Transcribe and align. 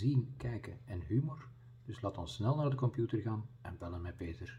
zien, 0.00 0.34
kijken 0.36 0.78
en 0.84 1.02
humor. 1.06 1.48
Dus 1.86 2.00
laat 2.00 2.18
ons 2.18 2.34
snel 2.34 2.56
naar 2.56 2.70
de 2.70 2.76
computer 2.76 3.20
gaan 3.20 3.48
en 3.62 3.78
bellen 3.78 4.02
met 4.02 4.16
Peter. 4.16 4.58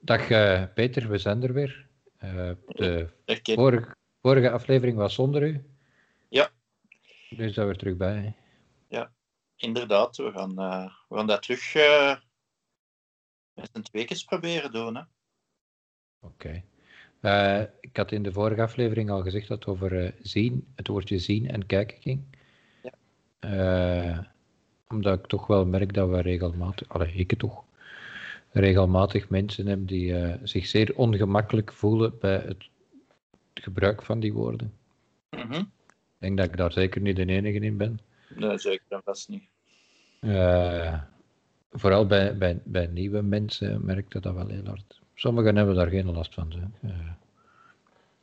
Dag 0.00 0.30
uh, 0.30 0.64
Peter, 0.74 1.08
we 1.08 1.18
zijn 1.18 1.42
er 1.42 1.52
weer. 1.52 1.88
Uh, 2.24 2.50
de 2.66 3.08
vorige, 3.42 3.96
vorige 4.20 4.50
aflevering 4.50 4.96
was 4.96 5.14
zonder 5.14 5.42
u. 5.42 5.64
Ja. 6.28 6.50
Nu 7.30 7.50
zijn 7.50 7.66
we 7.66 7.72
er 7.72 7.78
terug 7.78 7.96
bij. 7.96 8.34
Inderdaad, 9.56 10.16
we 10.16 10.32
gaan, 10.32 10.58
eh, 10.58 10.90
we 11.08 11.16
gaan 11.16 11.26
dat 11.26 11.42
terug 11.42 11.74
eh 11.74 12.16
met 13.54 13.70
een 13.72 13.82
twee 13.82 14.04
keer 14.04 14.22
proberen 14.26 14.72
doen. 14.72 14.96
Hè? 14.96 15.02
Oké. 16.20 16.62
Eh, 17.20 17.62
ik 17.80 17.96
had 17.96 18.12
in 18.12 18.22
de 18.22 18.32
vorige 18.32 18.62
aflevering 18.62 19.10
al 19.10 19.22
gezegd 19.22 19.48
dat 19.48 19.58
het 19.58 19.68
over 19.68 20.04
eh, 20.04 20.12
zien, 20.20 20.72
het 20.74 20.88
woordje 20.88 21.18
zien 21.18 21.50
en 21.50 21.66
kijken 21.66 22.00
ging. 22.00 22.38
Ja. 22.82 22.92
Eh, 23.38 24.24
omdat 24.88 25.18
ik 25.18 25.26
toch 25.26 25.46
wel 25.46 25.66
merk 25.66 25.94
dat 25.94 26.08
we 26.08 26.20
regelmatig, 26.20 26.88
allee, 26.88 27.12
ik 27.12 27.38
toch, 27.38 27.64
regelmatig 28.50 29.28
mensen 29.28 29.66
hebben 29.66 29.86
die 29.86 30.16
eh, 30.18 30.34
zich 30.42 30.66
zeer 30.66 30.96
ongemakkelijk 30.96 31.72
voelen 31.72 32.18
bij 32.20 32.38
het 32.46 32.68
gebruik 33.54 34.02
van 34.02 34.20
die 34.20 34.32
woorden. 34.32 34.72
Mhm. 35.30 35.52
Ik 35.52 36.22
denk 36.22 36.36
dat 36.36 36.46
ik 36.46 36.56
daar 36.56 36.72
zeker 36.72 37.00
niet 37.00 37.16
de 37.16 37.26
enige 37.26 37.58
in 37.58 37.76
ben. 37.76 37.98
Nee, 38.34 38.58
zeker 38.58 38.84
en 38.88 39.00
vast 39.04 39.28
niet. 39.28 39.42
Eh, 40.20 41.00
vooral 41.72 42.06
bij, 42.06 42.36
bij, 42.36 42.60
bij 42.64 42.86
nieuwe 42.86 43.22
mensen 43.22 43.84
merkte 43.84 44.20
dat 44.20 44.34
wel 44.34 44.46
heel 44.48 44.64
hard. 44.66 45.00
Sommigen 45.14 45.56
hebben 45.56 45.74
daar 45.74 45.88
geen 45.88 46.12
last 46.12 46.34
van. 46.34 46.52
Zo. 46.52 46.58
Eh, 46.88 47.10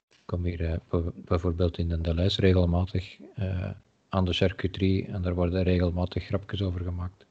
ik 0.10 0.20
kom 0.26 0.44
hier 0.44 0.80
bij- 0.90 1.02
bijvoorbeeld 1.16 1.78
in 1.78 2.02
de 2.02 2.14
lijst 2.14 2.40
regelmatig 2.40 3.18
aan 4.14 4.26
de 4.26 4.34
charcuterie 4.34 5.06
en 5.08 5.22
daar 5.22 5.36
worden 5.36 5.64
regelmatig 5.64 6.26
grapjes 6.26 6.62
over 6.62 6.82
gemaakt. 6.82 7.26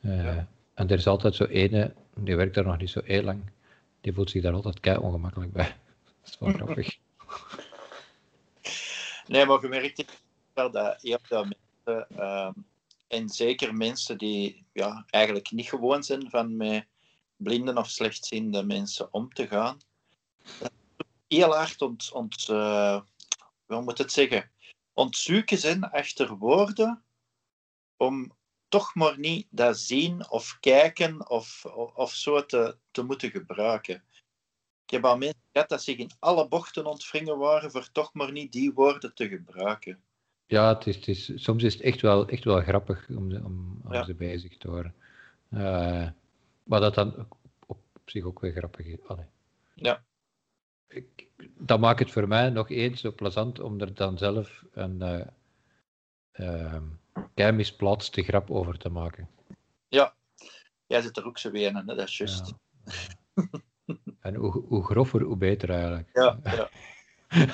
Eh, 0.00 0.24
Ja. 0.24 0.48
En 0.74 0.88
er 0.88 0.98
is 0.98 1.06
altijd 1.06 1.34
zo 1.34 1.44
ene, 1.44 1.94
die 2.14 2.36
werkt 2.36 2.54
daar 2.54 2.64
nog 2.64 2.78
niet 2.78 2.90
zo 2.90 3.00
heel 3.04 3.22
lang, 3.22 3.42
die 4.00 4.12
voelt 4.12 4.30
zich 4.30 4.42
daar 4.42 4.52
altijd 4.52 4.80
kei 4.80 4.96
ongemakkelijk 4.96 5.52
bij. 5.52 5.64
Dat 6.22 6.30
is 6.30 6.38
wel 6.38 6.52
grappig. 6.52 6.98
Nee, 9.26 9.46
maar 9.46 9.62
je 9.62 9.68
merkt 9.68 10.20
wel 10.54 10.70
dat 10.70 11.02
heel 11.02 11.18
veel 11.22 11.44
mensen, 11.44 12.06
ehm, 12.16 12.52
en 13.08 13.28
zeker 13.28 13.74
mensen 13.74 14.18
die 14.18 14.64
ja, 14.72 15.04
eigenlijk 15.10 15.50
niet 15.50 15.68
gewoon 15.68 16.02
zijn 16.02 16.30
van 16.30 16.56
met 16.56 16.86
blinden 17.36 17.78
of 17.78 17.88
slechtziende 17.88 18.62
mensen 18.64 19.12
om 19.12 19.32
te 19.32 19.46
gaan, 19.46 19.78
dat 20.58 20.72
heel 21.28 21.54
hard 21.54 21.82
ont, 21.82 22.12
ont, 22.12 22.48
eh, 22.48 23.00
hoe 23.66 23.82
moet 23.82 23.98
het 23.98 24.12
zeggen, 24.12 24.50
ontzoeken 25.02 25.58
zijn 25.58 25.84
achter 25.84 26.36
woorden 26.36 27.02
om 27.96 28.32
toch 28.68 28.94
maar 28.94 29.18
niet 29.18 29.46
dat 29.50 29.78
zien 29.78 30.30
of 30.30 30.56
kijken 30.60 31.30
of, 31.30 31.64
of, 31.64 31.94
of 31.94 32.12
zo 32.12 32.46
te, 32.46 32.76
te 32.90 33.02
moeten 33.02 33.30
gebruiken. 33.30 33.94
Ik 34.84 34.90
heb 34.90 35.04
al 35.04 35.16
mensen 35.18 35.40
gehad 35.52 35.68
dat 35.68 35.82
zich 35.82 35.96
in 35.96 36.10
alle 36.18 36.48
bochten 36.48 36.86
ontwringen 36.86 37.38
waren 37.38 37.70
voor 37.70 37.92
toch 37.92 38.14
maar 38.14 38.32
niet 38.32 38.52
die 38.52 38.72
woorden 38.72 39.14
te 39.14 39.28
gebruiken. 39.28 40.02
Ja, 40.46 40.68
het 40.74 40.86
is, 40.86 40.96
het 40.96 41.08
is, 41.08 41.32
soms 41.34 41.62
is 41.62 41.72
het 41.74 41.82
echt 41.82 42.00
wel, 42.00 42.28
echt 42.28 42.44
wel 42.44 42.60
grappig 42.62 43.08
om, 43.08 43.30
ze- 43.30 43.42
om, 43.44 43.80
om 43.84 43.92
Ja. 43.92 44.04
ze 44.04 44.14
bezig 44.14 44.56
te 44.58 44.68
horen. 44.68 44.94
Eh, 45.50 46.08
maar 46.62 46.80
dat 46.80 46.94
dan 46.94 47.16
op, 47.20 47.36
op 47.66 47.80
zich 48.04 48.24
ook 48.24 48.40
weer 48.40 48.52
grappig 48.52 48.86
is. 48.86 48.98
Allee. 49.06 49.26
Ja. 49.74 50.04
Ik, 50.92 51.28
dat 51.58 51.80
maakt 51.80 51.98
het 51.98 52.10
voor 52.10 52.28
mij 52.28 52.50
nog 52.50 52.70
eens 52.70 53.00
zo 53.00 53.12
plezant 53.12 53.60
om 53.60 53.80
er 53.80 53.94
dan 53.94 54.18
zelf 54.18 54.64
een 54.72 55.02
eh 55.02 55.26
ehm, 57.34 57.56
misplaatste 57.56 58.22
grap 58.22 58.50
over 58.50 58.78
te 58.78 58.88
maken. 58.88 59.28
Ja, 59.88 60.14
jij 60.86 61.00
zit 61.00 61.16
er 61.16 61.26
ook 61.26 61.38
zo 61.38 61.50
weer 61.50 61.76
in, 61.76 61.86
dat 61.86 61.98
is 61.98 62.16
juist. 62.18 62.52
Ja. 63.34 63.44
En 64.20 64.34
hoe, 64.34 64.64
hoe 64.66 64.84
grover, 64.84 65.22
hoe 65.22 65.36
beter 65.36 65.70
eigenlijk. 65.70 66.10
Ja, 66.12 66.38
ja. 66.56 66.70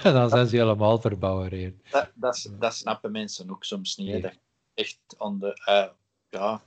En 0.03 0.13
dan 0.13 0.29
zijn 0.29 0.47
ze 0.47 0.57
helemaal 0.57 1.01
verbouwereerd. 1.01 1.91
Dat, 2.15 2.49
dat, 2.59 2.75
snappen 2.75 3.13
mensen 3.13 3.51
ook 3.51 3.65
soms 3.65 3.97
niet. 3.97 4.07
hè. 4.07 4.13
Nee. 4.13 4.23
Dat 4.23 4.33
je 4.33 4.39
echt 4.75 5.01
aan 5.19 5.39
de. 5.39 5.53
eh, 5.65 5.89
ja, 6.29 6.63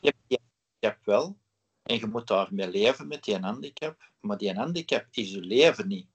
je 0.00 0.06
hebt 0.08 0.18
die 0.26 0.38
handicap 0.80 1.04
wel. 1.04 1.36
En 1.82 1.98
je 1.98 2.06
moet 2.06 2.26
daarmee 2.26 2.70
leven 2.70 3.08
met 3.08 3.24
die 3.24 3.38
handicap. 3.38 4.10
Maar 4.20 4.38
die 4.38 4.54
handicap 4.54 5.06
is 5.10 5.30
je 5.30 5.40
leven 5.40 5.88
niet. 5.88 6.06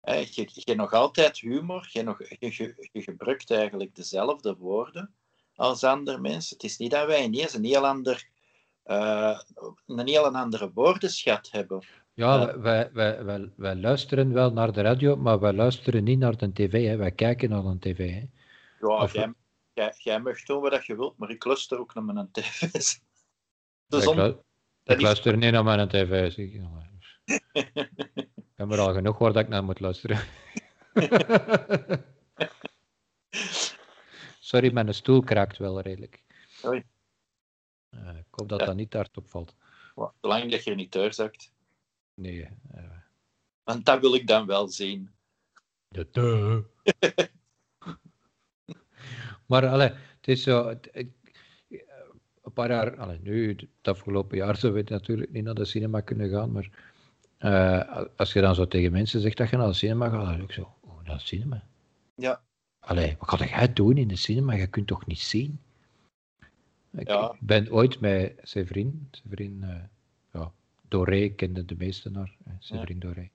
Hè, 0.00 0.14
je, 0.14 0.26
je 0.34 0.62
hebt 0.64 0.76
nog 0.78 0.92
altijd 0.92 1.38
humor. 1.40 1.88
Je, 1.92 2.02
nog, 2.02 2.18
je, 2.28 2.36
je, 2.38 2.88
je 2.92 3.02
gebruikt 3.02 3.50
eigenlijk 3.50 3.94
dezelfde 3.94 4.56
woorden 4.56 5.14
als 5.54 5.84
andere 5.84 6.18
mensen. 6.18 6.56
Het 6.56 6.64
is 6.64 6.76
niet 6.76 6.90
dat 6.90 7.06
wij 7.06 7.24
ineens 7.24 7.54
een 7.54 7.64
heel, 7.64 7.86
ander, 7.86 8.28
eh, 8.82 9.40
een 9.86 10.08
heel 10.08 10.36
andere 10.36 10.70
woordenschat 10.74 11.48
hebben. 11.50 11.82
Ja, 12.14 12.34
Ja. 12.40 12.58
Wij, 12.58 12.90
wij, 12.92 13.24
wij, 13.24 13.52
wij 13.56 13.76
luisteren 13.76 14.32
wel 14.32 14.52
naar 14.52 14.72
de 14.72 14.80
radio, 14.80 15.16
maar 15.16 15.40
wij 15.40 15.52
luisteren 15.52 16.04
niet 16.04 16.18
naar 16.18 16.36
de 16.36 16.52
tv. 16.52 16.86
Hè. 16.86 16.96
Wij 16.96 17.12
kijken 17.12 17.50
naar 17.50 17.62
de 17.62 17.78
tv. 17.78 18.10
Hè. 18.10 18.26
Ja, 18.86 19.02
Of- 19.02 19.12
jij, 19.12 19.32
jij, 19.72 19.94
jij 19.98 20.20
mag 20.20 20.42
doen 20.42 20.60
wat 20.60 20.86
je 20.86 20.96
wilt, 20.96 21.18
maar 21.18 21.30
ik 21.30 21.44
luister 21.44 21.78
ook 21.78 21.94
naar 21.94 22.04
mijn 22.04 22.28
tv. 22.32 22.60
Dus 23.88 24.04
ik, 24.06 24.14
lu- 24.14 24.36
luister 24.84 25.36
niet 25.36 25.52
naar 25.52 25.64
mijn 25.64 25.88
tv. 25.88 26.32
Zeg. 26.32 26.48
Ik 28.60 28.66
heb 28.68 28.78
er 28.78 28.84
al 28.84 28.92
genoeg 28.94 29.18
waar 29.18 29.32
dat 29.32 29.42
ik 29.42 29.48
naar 29.48 29.64
moet 29.64 29.80
luisteren. 29.80 30.18
Sorry, 34.40 34.72
mijn 34.72 34.94
stoel 34.94 35.20
kraakt 35.22 35.58
wel 35.58 35.80
redelijk. 35.80 36.22
Oei. 36.64 36.84
Eh, 37.90 38.16
ik 38.18 38.26
hoop 38.30 38.48
dat 38.48 38.60
Ja. 38.60 38.66
dat 38.66 38.74
niet 38.76 38.92
hard 38.92 39.16
opvalt. 39.16 39.54
Zolang 40.20 40.50
dat 40.50 40.64
je 40.64 40.74
niet 40.74 40.92
doorzakt. 40.92 41.52
Nee. 42.14 42.48
eh, 42.70 42.90
Want 43.62 43.84
dat 43.84 44.00
wil 44.00 44.14
ik 44.14 44.26
dan 44.26 44.46
wel 44.46 44.68
zien. 44.68 45.10
De 45.88 46.64
maar 49.46 49.68
allee, 49.68 49.88
het 49.88 50.28
is 50.28 50.42
zo. 50.42 50.68
het- 50.68 50.88
ik- 50.92 51.18
een 52.42 52.52
paar 52.52 52.70
jaar, 52.70 52.96
allee, 52.96 53.18
nu, 53.20 53.48
het 53.48 53.88
afgelopen 53.88 54.36
jaar, 54.36 54.56
zou 54.56 54.72
we 54.72 54.82
natuurlijk 54.86 55.30
niet 55.32 55.44
naar 55.44 55.54
de 55.54 55.64
cinema 55.64 56.00
kunnen 56.00 56.30
gaan. 56.30 56.52
Maar 56.52 56.89
eh, 57.40 58.04
als 58.16 58.32
je 58.32 58.40
dan 58.40 58.54
zo 58.54 58.66
tegen 58.66 58.92
mensen 58.92 59.20
zegt 59.20 59.36
dat 59.36 59.50
je 59.50 59.56
naar 59.56 59.66
de 59.66 59.72
cinema 59.72 60.08
gaat, 60.08 60.24
dan 60.24 60.34
is 60.36 60.42
ik 60.42 60.52
zo. 60.52 60.74
Oh, 60.80 61.04
naar 61.04 61.16
de 61.16 61.22
cinema? 61.24 61.62
Ja. 62.14 62.40
Allee, 62.80 63.16
wat 63.18 63.28
ga 63.40 63.44
jij 63.44 63.72
doen 63.72 63.96
in 63.96 64.08
de 64.08 64.16
cinema? 64.16 64.52
Je 64.54 64.66
kunt 64.66 64.86
toch 64.86 65.06
niet 65.06 65.18
zien? 65.20 65.60
Ik, 66.92 67.08
Ja. 67.08 67.34
ben 67.40 67.72
ooit 67.72 68.00
met 68.00 68.38
Severin, 68.42 69.08
Severin 69.10 69.58
eh, 69.62 69.76
ja, 70.32 70.52
Doré 70.88 71.28
kende 71.28 71.64
de 71.64 71.74
meesten 71.78 72.12
naar, 72.12 72.36
eh, 72.44 72.52
Severin 72.58 72.98
Doré. 72.98 73.28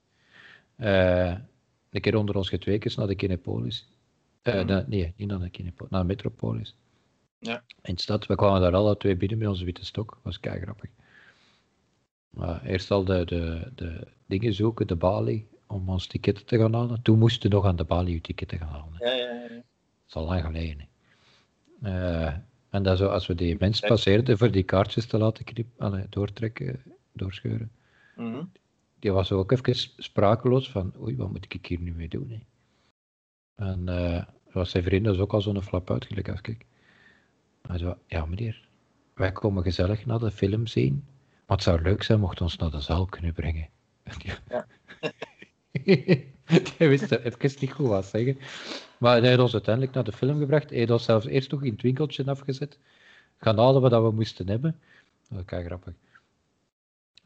Eh, 0.76 1.38
een 1.90 2.02
keer 2.02 2.16
onder 2.16 2.36
ons 2.36 2.50
getweekens 2.50 2.96
naar 2.96 3.08
de 3.08 3.16
Kinepolis. 3.16 3.88
Mhm. 4.44 4.66
na- 4.66 4.86
nee, 4.88 5.14
niet 5.18 5.28
naar 5.28 5.40
de 5.40 5.50
Kinepolis, 5.50 5.92
naar 5.92 6.02
de 6.02 6.08
Metropolis. 6.08 6.76
Ja. 7.40 7.64
In 7.82 7.96
de 7.96 8.02
stad, 8.02 8.26
we 8.26 8.36
kwamen 8.36 8.62
daar 8.62 8.74
alle 8.76 8.98
twee 8.98 9.16
binnen 9.16 9.38
met 9.38 9.48
onze 9.48 9.66
witte 9.66 9.86
stok, 9.86 10.20
was 10.22 10.40
kei 10.40 10.62
grappig. 10.62 10.90
Maar 12.36 12.64
eerst 12.66 12.92
al 12.92 13.04
de, 13.06 13.26
de, 13.26 13.72
de 13.76 14.08
dingen 14.26 14.54
zoeken, 14.54 14.88
de 14.88 14.96
balie, 14.96 15.48
om 15.68 15.90
ons 15.90 16.08
ticketten 16.08 16.46
te 16.46 16.58
gaan 16.58 16.74
halen. 16.74 17.02
Toen 17.02 17.20
moesten 17.20 17.50
we 17.50 17.56
nog 17.56 17.66
aan 17.66 17.76
de 17.76 17.84
balie 17.84 18.14
je 18.14 18.22
ticketten 18.22 18.58
gaan 18.58 18.68
halen. 18.68 18.94
hè. 18.94 19.06
Ja, 19.06 19.14
ja, 19.14 19.32
ja. 19.34 19.48
Dat 19.48 19.64
is 20.08 20.14
al 20.16 20.26
lang 20.26 20.42
geleden. 20.46 20.88
Eh, 21.82 22.34
en 22.70 22.84
dan 22.84 22.98
zo, 22.98 23.08
als 23.08 23.28
we 23.28 23.36
die 23.36 23.56
mensen 23.60 23.88
passeerden 23.88 24.38
voor 24.38 24.52
die 24.52 24.64
kaartjes 24.64 25.06
te 25.06 25.18
laten 25.18 25.46
knip, 25.46 25.68
doortrekken, 26.10 26.82
doorscheuren, 27.14 27.72
Mhm. 28.16 28.44
die 29.00 29.12
was 29.12 29.32
ook 29.32 29.52
even 29.52 29.76
sprakeloos 29.98 30.70
van, 30.72 30.94
oei, 31.02 31.16
wat 31.16 31.32
moet 31.32 31.54
ik 31.54 31.66
hier 31.66 31.80
nu 31.80 31.94
mee 31.94 32.08
doen? 32.08 32.30
Hè? 32.30 32.40
En 33.66 33.88
eh 33.90 34.24
was 34.52 34.70
zijn 34.70 34.84
vriend 34.84 35.06
dus 35.06 35.18
ook 35.18 35.34
al 35.34 35.42
zo'n 35.42 35.62
flap 35.62 35.92
uit, 35.92 36.06
gelijk 36.06 36.30
als 36.30 36.42
ik. 36.42 36.66
Hij 37.68 37.78
zei, 37.78 37.96
ja 38.08 38.26
meneer, 38.26 38.68
wij 39.14 39.32
komen 39.32 39.64
gezellig 39.64 40.06
naar 40.06 40.20
de 40.20 40.32
film 40.32 40.68
zien, 40.68 41.06
maar 41.46 41.58
het 41.58 41.64
zou 41.64 41.82
leuk 41.82 42.04
zijn 42.04 42.20
mocht 42.20 42.42
ons 42.42 42.58
naar 42.58 42.72
de 42.72 42.82
zaal 42.82 43.06
kunnen 43.06 43.34
brengen. 43.34 43.70
Ja. 44.50 44.68
Hij 46.78 46.90
wist 46.90 47.12
even 47.12 47.52
niet 47.60 47.72
goed 47.72 47.88
wat 47.88 48.06
zeggen. 48.06 48.38
Maar 48.98 49.20
hij 49.20 49.28
heeft 49.28 49.42
ons 49.42 49.54
uiteindelijk 49.54 49.94
naar 49.94 50.04
de 50.04 50.12
film 50.12 50.40
gebracht. 50.40 50.70
Hij 50.70 50.80
heeft 50.80 50.92
ons 50.92 51.04
zelfs 51.04 51.26
eerst 51.26 51.52
nog 51.52 51.64
in 51.64 51.72
het 51.72 51.82
winkeltje 51.82 52.26
afgezet. 52.26 52.78
Gaan 53.38 53.58
halen 53.58 53.82
wat 53.82 53.92
we 53.92 54.12
moesten 54.12 54.48
hebben. 54.48 54.80
Dat 55.28 55.38
was 55.38 55.46
kei 55.46 55.66
grappig. 55.66 55.94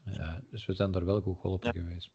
Ja, 0.04 0.42
dus 0.50 0.66
we 0.66 0.72
zijn 0.74 0.90
daar 0.90 1.04
wel 1.04 1.20
goed 1.20 1.38
geholpen 1.40 1.72
geweest. 1.72 2.10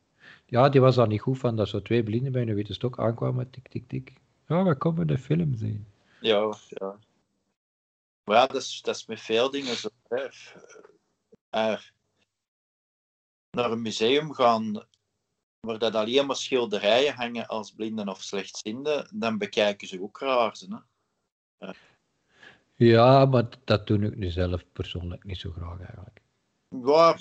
Ja, 0.45 0.69
die 0.69 0.81
was 0.81 0.95
dan 0.95 1.09
niet 1.09 1.21
goed 1.21 1.37
van 1.37 1.55
dat 1.55 1.67
zo 1.67 1.81
twee 1.81 2.03
blinden 2.03 2.31
bij 2.31 2.41
een 2.41 2.55
witte 2.55 2.73
stok 2.73 2.99
aankwamen. 2.99 3.49
Tik, 3.49 3.67
tik, 3.67 3.87
tik. 3.87 4.13
Ja, 4.47 4.63
we 4.63 4.75
komen 4.75 5.07
de 5.07 5.17
film 5.17 5.55
zien. 5.55 5.87
Ja, 6.21 6.55
ja. 6.67 6.95
Maar 8.23 8.35
ja, 8.35 8.47
dat 8.47 8.61
is, 8.61 8.81
dat 8.81 8.95
is 8.95 9.05
met 9.05 9.21
veel 9.21 9.49
dingen 9.49 9.75
zo. 9.75 9.89
Hè. 10.07 10.27
Eh, 11.49 11.79
naar 13.55 13.71
een 13.71 13.81
museum 13.81 14.33
gaan 14.33 14.85
waar 15.59 15.79
dat 15.79 15.95
alleen 15.95 16.25
maar 16.25 16.35
schilderijen 16.35 17.13
hangen 17.13 17.47
als 17.47 17.71
blinden 17.71 18.09
of 18.09 18.21
slechtzienden, 18.21 19.09
dan 19.13 19.37
bekijken 19.37 19.87
ze 19.87 20.01
ook 20.01 20.19
raar. 20.19 20.57
Hè? 21.57 21.71
Ja, 22.75 23.25
maar 23.25 23.49
dat 23.63 23.87
doe 23.87 23.99
ik 23.99 24.15
nu 24.15 24.29
zelf 24.29 24.63
persoonlijk 24.71 25.23
niet 25.23 25.39
zo 25.39 25.51
graag 25.51 25.79
eigenlijk. 25.79 26.21
Ja, 26.69 27.17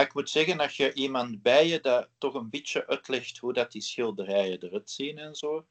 ik 0.00 0.14
moet 0.14 0.30
zeggen, 0.30 0.58
dat 0.58 0.74
je 0.74 0.92
iemand 0.92 1.42
bij 1.42 1.68
je 1.68 1.80
dat 1.80 2.08
toch 2.18 2.34
een 2.34 2.50
beetje 2.50 2.86
uitlegt 2.86 3.38
hoe 3.38 3.52
dat 3.52 3.72
die 3.72 3.82
schilderijen 3.82 4.62
eruit 4.62 4.90
zien 4.90 5.18
en 5.18 5.34
zo, 5.34 5.66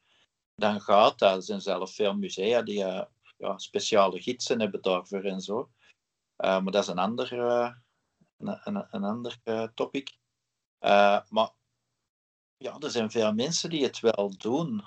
dan 0.54 0.80
gaat 0.80 1.18
dat. 1.18 1.36
Er 1.36 1.42
zijn 1.42 1.60
zelf 1.60 1.94
veel 1.94 2.14
musea 2.14 2.62
die 2.62 2.78
uh, 2.78 3.02
ja, 3.36 3.58
speciale 3.58 4.22
gidsen 4.22 4.60
hebben 4.60 4.82
daarvoor 4.82 5.22
en 5.22 5.40
zo. 5.40 5.70
Uh, 6.44 6.60
maar 6.62 6.72
dat 6.72 6.82
is 6.82 6.88
een 6.88 6.98
ander, 6.98 7.32
uh, 7.32 7.70
een, 8.48 8.60
een, 8.64 8.86
een, 8.90 9.04
ander 9.04 9.38
topic. 9.74 10.16
maar 11.28 11.50
ja, 12.56 12.78
er 12.78 12.90
zijn 12.90 13.10
veel 13.10 13.32
mensen 13.32 13.70
die 13.70 13.82
het 13.82 14.00
wel 14.00 14.34
doen. 14.38 14.82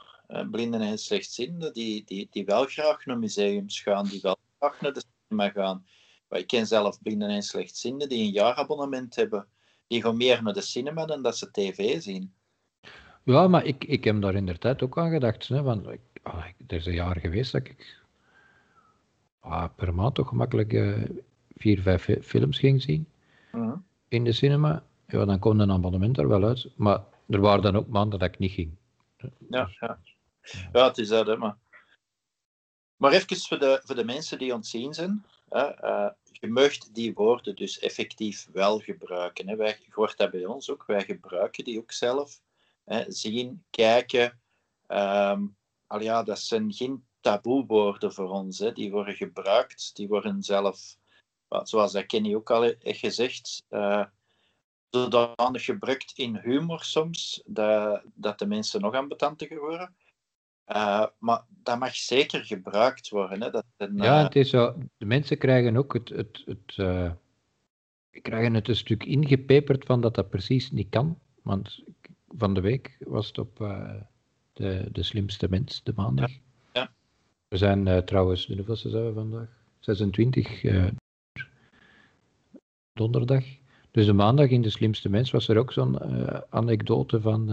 blinden 0.52 0.82
en 0.82 0.98
slechtzienden, 0.98 1.74
die, 1.74 2.04
die, 2.06 2.28
die 2.32 2.46
wel 2.46 2.66
graag 2.66 3.06
naar 3.06 3.20
museums 3.20 3.82
gaan, 3.82 4.06
die 4.06 4.22
wel 4.22 4.38
graag 4.60 4.82
naar 4.82 4.94
de 4.94 5.04
cinema 5.28 5.50
gaan. 5.50 5.86
Maar 6.28 6.40
ik 6.40 6.48
ken 6.48 6.68
zelf 6.68 7.02
blinden 7.02 7.30
en 7.30 7.44
slechtzienden 7.44 8.10
die 8.10 8.24
een 8.24 8.32
jaarabonnement 8.32 9.16
hebben. 9.16 9.48
Die 9.88 10.02
gaan 10.02 10.18
meer 10.18 10.44
naar 10.44 10.54
de 10.54 10.62
cinema 10.62 11.06
dan 11.06 11.22
dat 11.22 11.38
ze 11.38 11.52
tv 11.52 12.02
zien. 12.02 12.34
Ja, 13.24 13.48
maar 13.48 13.66
ik, 13.66 13.84
ik 13.84 14.04
heb 14.04 14.22
daar 14.22 14.36
in 14.36 14.46
de 14.46 14.58
tijd 14.58 14.82
ook 14.82 14.98
aan 14.98 15.12
gedacht. 15.12 15.48
Hè, 15.48 15.62
want 15.62 15.88
ik, 15.88 16.00
ah, 16.24 16.46
er 16.68 16.78
is 16.78 16.86
een 16.86 16.94
jaar 16.94 17.20
geweest 17.20 17.52
dat 17.52 17.66
ik 17.66 18.02
ah, 19.40 19.66
per 19.76 19.94
maand 19.94 20.16
toch 20.16 20.28
gemakkelijk 20.28 20.74
uh, 20.74 21.04
vier, 21.56 21.82
vijf 21.82 22.10
films 22.22 22.60
ging 22.60 22.82
zien. 22.82 23.08
Mhm. 23.52 23.76
In 24.08 24.24
de 24.24 24.32
cinema. 24.32 24.84
Ja, 25.08 25.26
dan 25.26 25.40
komt 25.40 25.60
een 25.60 25.72
abonnement 25.72 26.18
er 26.18 26.28
wel 26.28 26.44
uit. 26.44 26.70
Maar 26.76 27.04
er 27.28 27.40
waren 27.40 27.62
dan 27.62 27.76
ook 27.76 27.88
maanden 27.88 28.20
dat 28.20 28.30
ik 28.30 28.40
niet 28.40 28.52
ging. 28.52 28.76
Ja, 29.50 29.70
ja. 29.80 30.00
ja 30.74 30.88
het 30.88 30.98
is 30.98 31.08
dat, 31.08 31.28
hè, 31.28 31.38
maar... 31.38 31.58
Maar 32.98 33.12
even 33.12 33.38
voor 33.38 33.60
de, 33.60 33.82
voor 33.84 33.96
de 33.96 34.06
mensen 34.06 34.38
die 34.38 34.54
ontzien 34.54 34.94
zijn. 34.94 35.26
Hè, 35.50 35.84
uh, 35.84 36.10
je 36.24 36.48
mag 36.48 36.78
die 36.78 37.14
woorden 37.14 37.56
dus 37.56 37.80
effectief 37.80 38.48
wel 38.52 38.80
gebruiken. 38.80 39.48
Hè. 39.48 39.56
Wij, 39.56 39.78
je 39.80 39.92
hoort 39.92 40.18
dat 40.18 40.32
bij 40.32 40.46
ons 40.46 40.72
ook. 40.72 40.84
Wij 40.86 41.04
gebruiken 41.04 41.64
die 41.64 41.80
ook 41.80 41.92
zelf. 41.92 42.42
Hè. 42.86 43.12
Zien, 43.12 43.64
kijken. 43.70 44.40
Um, 44.88 45.56
al 45.88 46.02
ja, 46.02 46.24
dat 46.24 46.40
zijn 46.40 46.74
geen 46.74 47.06
taboewoorden 47.20 48.14
voor 48.14 48.30
ons. 48.30 48.60
Hè. 48.60 48.72
Die 48.72 48.92
worden 48.92 49.16
gebruikt. 49.16 49.96
Die 49.96 50.08
worden 50.08 50.44
zelf, 50.44 50.98
zoals 51.48 52.06
Kenny 52.06 52.36
ook 52.36 52.52
al 52.52 52.62
heeft 52.62 53.00
gezegd, 53.00 53.64
uh, 53.70 54.04
zodanig 54.90 55.66
gebruikt 55.66 56.12
in 56.16 56.40
humor 56.44 56.84
soms, 56.84 57.42
dat, 57.46 58.02
dat 58.14 58.40
de 58.40 58.46
mensen 58.46 58.82
nog 58.82 58.94
ambetanter 58.94 59.60
worden. 59.60 59.96
Uh, 60.68 61.06
maar 61.20 61.44
dat 61.48 61.80
mag 61.80 61.96
zeker 61.96 62.46
gebruikt 62.46 63.10
worden. 63.10 63.42
Hè. 63.42 63.50
Dat 63.50 63.66
een, 63.78 63.96
ja, 63.96 64.24
het 64.24 64.36
is 64.36 64.50
zo. 64.50 64.76
De 64.98 65.06
mensen 65.06 65.38
krijgen 65.38 65.78
ook 65.78 65.94
het, 65.94 66.10
het, 66.10 66.44
het, 66.46 66.78
uh, 66.78 67.12
krijgen 68.22 68.54
het 68.54 68.68
een 68.68 68.76
stuk 68.76 69.04
ingepeperd 69.04 69.86
van 69.86 70.02
dat 70.02 70.16
dat 70.16 70.30
precies 70.30 70.72
niet 70.72 70.90
kan. 70.90 71.20
Want 71.42 71.84
van 72.38 72.54
de 72.54 72.62
week 72.62 72.98
was 73.00 73.28
het 73.28 73.38
op 73.38 73.60
uh, 73.60 73.94
de, 74.54 74.88
de 74.92 75.04
slimste 75.04 75.48
mens, 75.50 75.84
de 75.84 75.94
maandag. 75.96 76.30
Ja. 76.30 76.40
ja. 76.74 76.92
We 77.48 77.58
zijn 77.58 78.06
trouwens, 78.06 78.46
de 78.46 78.56
hoeveelste 78.56 78.90
zijn 78.90 79.06
we 79.06 79.14
vandaag? 79.14 79.50
26 79.80 80.64
donderdag. 82.98 83.44
Dus 83.92 84.06
de 84.06 84.14
maandag 84.14 84.50
in 84.50 84.62
de 84.62 84.70
slimste 84.70 85.10
mens 85.10 85.32
was 85.32 85.48
er 85.48 85.58
ook 85.58 85.72
zo'n 85.74 86.00
anekdote 86.50 87.22
van 87.22 87.50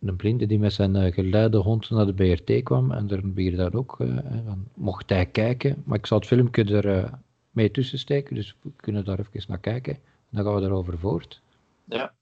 een 0.00 0.16
blinde 0.16 0.46
die 0.46 0.58
met 0.58 0.72
zijn 0.72 0.94
uh, 0.94 1.12
geleide 1.12 1.56
hond 1.56 1.90
naar 1.90 2.06
de 2.06 2.14
BRT 2.14 2.62
kwam 2.62 2.92
en 2.92 3.10
er 3.10 3.32
weer 3.32 3.56
daar 3.56 3.74
ook, 3.74 3.96
uh, 3.98 4.18
van, 4.46 4.68
mocht 4.74 5.10
hij 5.10 5.26
kijken. 5.26 5.82
Maar 5.86 5.98
ik 5.98 6.06
zal 6.06 6.18
het 6.18 6.26
filmpje 6.26 6.64
er 6.64 7.04
uh, 7.04 7.12
mee 7.50 7.70
tussen 7.70 7.98
steken, 7.98 8.34
dus 8.34 8.56
we 8.62 8.70
kunnen 8.76 9.04
daar 9.04 9.18
even 9.18 9.44
naar 9.48 9.58
kijken. 9.58 9.98
Dan 10.30 10.44
gaan 10.44 10.54
we 10.54 10.60
daarover 10.60 10.98
voort. 10.98 11.40
Ja. 11.84 12.14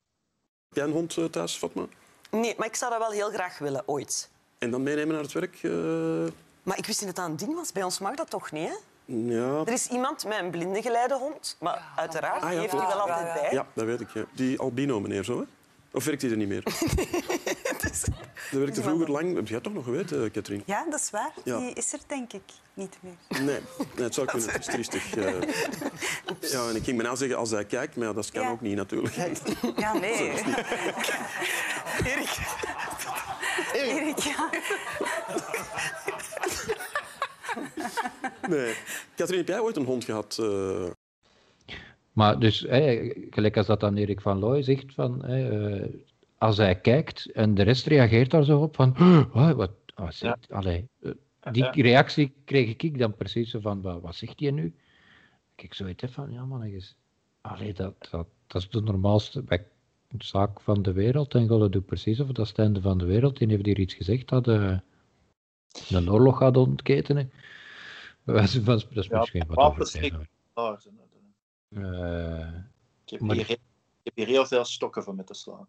Heb 0.69 0.76
jij 0.76 0.84
een 0.84 0.92
hond 0.92 1.32
thuis, 1.32 1.54
Fatma? 1.54 1.86
Nee, 2.31 2.54
maar 2.58 2.66
ik 2.66 2.75
zou 2.75 2.90
dat 2.90 3.00
wel 3.00 3.10
heel 3.10 3.31
graag 3.31 3.58
willen, 3.58 3.82
ooit. 3.88 4.31
En 4.58 4.70
dan 4.70 4.82
meenemen 4.82 5.14
naar 5.14 5.22
het 5.22 5.32
werk? 5.32 5.62
Maar 6.62 6.78
ik 6.78 6.86
wist 6.86 7.04
niet 7.04 7.14
dat 7.14 7.16
dat 7.16 7.28
een 7.28 7.46
ding 7.46 7.54
was. 7.54 7.72
Bij 7.72 7.82
ons 7.82 7.98
mag 7.98 8.14
dat 8.14 8.31
toch 8.31 8.52
niet, 8.52 8.69
hè? 8.69 8.75
Ja. 9.04 9.62
Er 9.64 9.72
is 9.72 9.88
iemand 9.88 10.24
met 10.24 10.38
een 10.38 10.50
blinde 10.50 10.82
geleidehond, 10.82 11.56
maar 11.60 11.82
uiteraard 11.96 12.42
ah, 12.42 12.52
ja, 12.52 12.58
heeft 12.58 12.72
hij 12.72 12.86
wel 12.86 13.00
altijd 13.00 13.40
bij. 13.40 13.52
Ja, 13.52 13.66
dat 13.72 13.84
weet 13.84 14.00
ik. 14.00 14.10
Ja. 14.10 14.24
Die 14.32 14.58
albino 14.58 15.00
meneer, 15.00 15.24
zo 15.24 15.38
hè? 15.38 15.44
Of 15.92 16.04
werkt 16.04 16.22
hij 16.22 16.30
er 16.30 16.36
niet 16.36 16.48
meer? 16.48 16.62
dus, 17.82 18.00
dat 18.50 18.60
werkte 18.60 18.82
vroeger 18.82 19.10
lang. 19.10 19.34
Heb 19.34 19.48
jij 19.48 19.60
toch 19.60 19.72
nog 19.72 19.84
geweten, 19.84 20.30
Katrien? 20.30 20.62
Ja, 20.66 20.86
dat 20.90 21.00
is 21.00 21.10
waar. 21.10 21.32
Ja. 21.44 21.58
Die 21.58 21.72
is 21.72 21.92
er 21.92 21.98
denk 22.06 22.32
ik 22.32 22.42
niet 22.74 22.96
meer. 23.00 23.14
Nee, 23.28 23.60
nee 23.94 24.04
het 24.04 24.14
zou 24.14 24.26
kunnen. 24.26 24.50
Het 24.50 24.60
is 24.60 24.66
triestig. 24.66 25.16
Uh... 25.16 25.40
Ja, 26.40 26.68
en 26.68 26.76
ik 26.76 26.84
ging 26.84 26.96
bijna 26.96 27.14
zeggen 27.14 27.38
als 27.38 27.50
hij 27.50 27.64
kijkt, 27.64 27.96
maar 27.96 28.14
dat 28.14 28.30
kan 28.30 28.42
ja. 28.42 28.50
ook 28.50 28.60
niet 28.60 28.76
natuurlijk. 28.76 29.14
Ja, 29.76 29.92
nee. 30.04 30.30
Erik. 32.04 32.38
Erik, 33.72 34.18
ja. 34.18 34.50
Nee. 38.49 38.75
Katrien, 39.17 39.38
heb 39.38 39.49
jij 39.49 39.61
ooit 39.61 39.76
een 39.76 39.85
hond 39.85 40.05
gehad? 40.05 40.38
Uh... 40.41 40.91
Maar 42.12 42.38
dus, 42.38 42.67
gelijk 43.31 43.56
als 43.56 43.67
dat 43.67 43.81
dan 43.81 43.96
Erik 43.96 44.20
van 44.20 44.38
Looy 44.38 44.62
zegt, 44.62 44.94
van, 44.94 45.31
uh, 45.31 45.85
als 46.38 46.56
hij 46.56 46.81
kijkt 46.81 47.31
en 47.31 47.55
de 47.55 47.62
rest 47.62 47.87
reageert 47.87 48.31
daar 48.31 48.44
zo 48.44 48.61
op 48.61 48.75
van, 48.75 48.94
oh, 49.32 49.50
wat, 49.50 49.70
wat 49.94 50.14
zegt, 50.14 50.46
ja. 50.49 50.56
allee, 50.56 50.88
uh, 51.00 51.12
die 51.52 51.82
reactie 51.82 52.32
kreeg 52.44 52.76
ik 52.76 52.99
dan 52.99 53.14
precies 53.14 53.50
zo 53.50 53.61
van, 53.61 53.82
wat, 53.82 54.00
wat 54.00 54.14
zegt 54.14 54.41
hij 54.41 54.50
nu? 54.50 54.75
Kijk, 55.55 55.75
zo 55.75 55.87
heb 55.87 56.11
van, 56.11 56.31
ja 56.31 56.44
man, 56.44 56.70
allee, 57.41 57.73
dat, 57.73 58.08
dat, 58.11 58.26
dat 58.46 58.62
is 58.62 58.69
de 58.69 58.81
normaalste 58.81 59.44
zaak 60.19 60.61
van 60.61 60.82
de 60.82 60.93
wereld 60.93 61.35
en 61.35 61.46
dat 61.46 61.73
doet 61.73 61.87
precies 61.87 62.20
of 62.20 62.26
dat 62.26 62.44
is 62.44 62.49
het 62.49 62.58
einde 62.58 62.81
van 62.81 62.99
de 62.99 63.05
wereld. 63.05 63.38
Die 63.38 63.49
heeft 63.49 63.67
hier 63.67 63.79
iets 63.79 63.94
gezegd 63.94 64.29
dat 64.29 64.49
uh, 64.49 64.79
een 65.89 66.10
oorlog 66.10 66.39
gaat 66.39 66.56
ontketenen. 66.56 67.32
Dat 68.24 68.43
is, 68.43 68.64
dat 68.64 68.86
is 68.90 69.08
misschien 69.08 69.46
wat 69.46 69.56
overdreven. 69.56 70.28
Uh, 71.69 72.54
ik, 73.04 73.10
heb 73.10 73.20
hier, 73.20 73.50
ik, 73.50 73.60
heb 74.02 74.16
hier, 74.16 74.26
heel 74.26 74.46
veel 74.46 74.64
stokken 74.64 75.02
voor 75.02 75.14
met 75.14 75.26
te 75.26 75.34
slaan. 75.34 75.69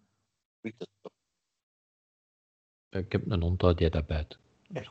Ik 2.89 3.11
heb 3.11 3.31
een 3.31 3.41
hond 3.41 3.77
die 3.77 3.89
dat 3.89 4.05
bijt. 4.05 4.37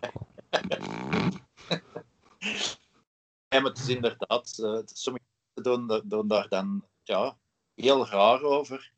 ja, 3.48 3.60
maar 3.60 3.62
het 3.62 3.78
is 3.78 3.88
inderdaad, 3.88 4.58
uh, 4.60 4.78
sommige 4.84 5.24
mensen 5.54 5.62
doen, 5.62 6.02
doen, 6.08 6.28
daar 6.28 6.48
dan 6.48 6.84
ja, 7.02 7.36
heel 7.74 8.08
raar 8.08 8.42
over. 8.42 8.92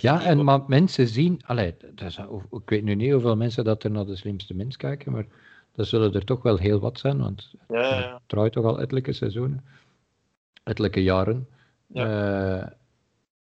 Ja, 0.00 0.24
en 0.24 0.44
maar 0.44 0.64
mensen 0.66 1.08
zien, 1.08 1.42
allee, 1.46 1.76
is, 1.94 2.18
ik 2.50 2.68
weet 2.68 2.82
nu 2.82 2.94
niet 2.94 3.12
hoeveel 3.12 3.36
mensen 3.36 3.64
dat 3.64 3.84
er 3.84 3.90
naar 3.90 4.06
de 4.06 4.16
slimste 4.16 4.54
mens 4.54 4.76
kijken, 4.76 5.12
maar 5.12 5.26
dat 5.74 5.86
zullen 5.86 6.12
er 6.12 6.24
toch 6.24 6.42
wel 6.42 6.56
heel 6.56 6.80
wat 6.80 6.98
zijn, 6.98 7.18
want 7.18 7.54
ja, 7.68 7.80
ja, 7.80 8.20
ja. 8.28 8.48
toch 8.48 8.64
al 8.64 8.80
etelijke 8.80 9.12
seizoenen 9.12 9.64
ettelijke 10.64 11.02
jaren. 11.02 11.48
Uh, 11.92 12.66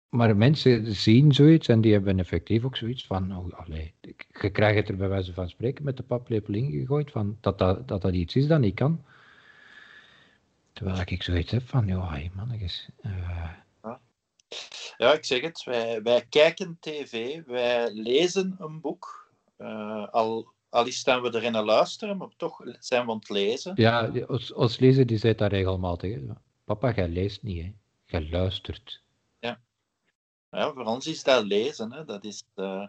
maar 0.09 0.37
mensen 0.37 0.95
zien 0.95 1.33
zoiets 1.33 1.67
en 1.67 1.81
die 1.81 1.93
hebben 1.93 2.19
effectief 2.19 2.63
ook 2.63 2.77
zoiets 2.77 3.05
van, 3.05 3.37
oh, 3.37 3.59
allee, 3.59 3.93
je 4.41 4.49
krijgt 4.49 4.77
het 4.77 4.89
er 4.89 4.95
bij 4.95 5.09
wijze 5.09 5.33
van 5.33 5.49
spreken 5.49 5.83
met 5.83 5.97
de 5.97 6.03
paplepel 6.03 6.53
ingegooid, 6.53 7.11
van 7.11 7.37
dat, 7.41 7.57
dat, 7.57 7.87
dat 7.87 8.01
dat 8.01 8.13
iets 8.13 8.35
is 8.35 8.47
dat 8.47 8.59
niet 8.59 8.75
kan. 8.75 9.05
Terwijl 10.73 11.01
ik 11.05 11.23
zoiets 11.23 11.51
heb 11.51 11.67
van, 11.67 11.87
ja, 11.87 12.09
hey, 12.09 12.31
mannetjes. 12.35 12.89
Uh... 13.01 13.11
Ja. 13.83 13.99
ja, 14.97 15.13
ik 15.13 15.25
zeg 15.25 15.41
het, 15.41 15.63
wij, 15.63 16.01
wij 16.01 16.25
kijken 16.29 16.77
tv, 16.79 17.41
wij 17.45 17.91
lezen 17.93 18.55
een 18.59 18.81
boek, 18.81 19.31
uh, 19.57 20.07
al, 20.07 20.47
al 20.71 20.87
is 20.87 21.03
dan 21.03 21.21
we 21.21 21.35
erin 21.35 21.55
aan 21.55 21.65
luisteren, 21.65 22.17
maar 22.17 22.29
toch 22.37 22.61
zijn 22.79 23.05
we 23.05 23.11
aan 23.11 23.17
het 23.17 23.29
lezen. 23.29 23.73
Ja, 23.75 24.11
ons, 24.27 24.53
ons 24.53 24.79
lezen 24.79 25.07
die 25.07 25.17
zit 25.17 25.37
daar 25.37 25.49
regelmatig. 25.49 26.13
Hè. 26.13 26.21
Papa, 26.63 26.93
jij 26.93 27.09
leest 27.09 27.43
niet, 27.43 27.63
hè? 27.63 27.71
Jij 28.05 28.29
luistert. 28.29 29.03
Ja. 29.39 29.61
ja, 30.49 30.73
voor 30.73 30.85
ons 30.85 31.07
is 31.07 31.23
dat 31.23 31.43
lezen, 31.43 31.91
hè? 31.91 32.05
Dat 32.05 32.23
is. 32.23 32.43
Uh... 32.55 32.87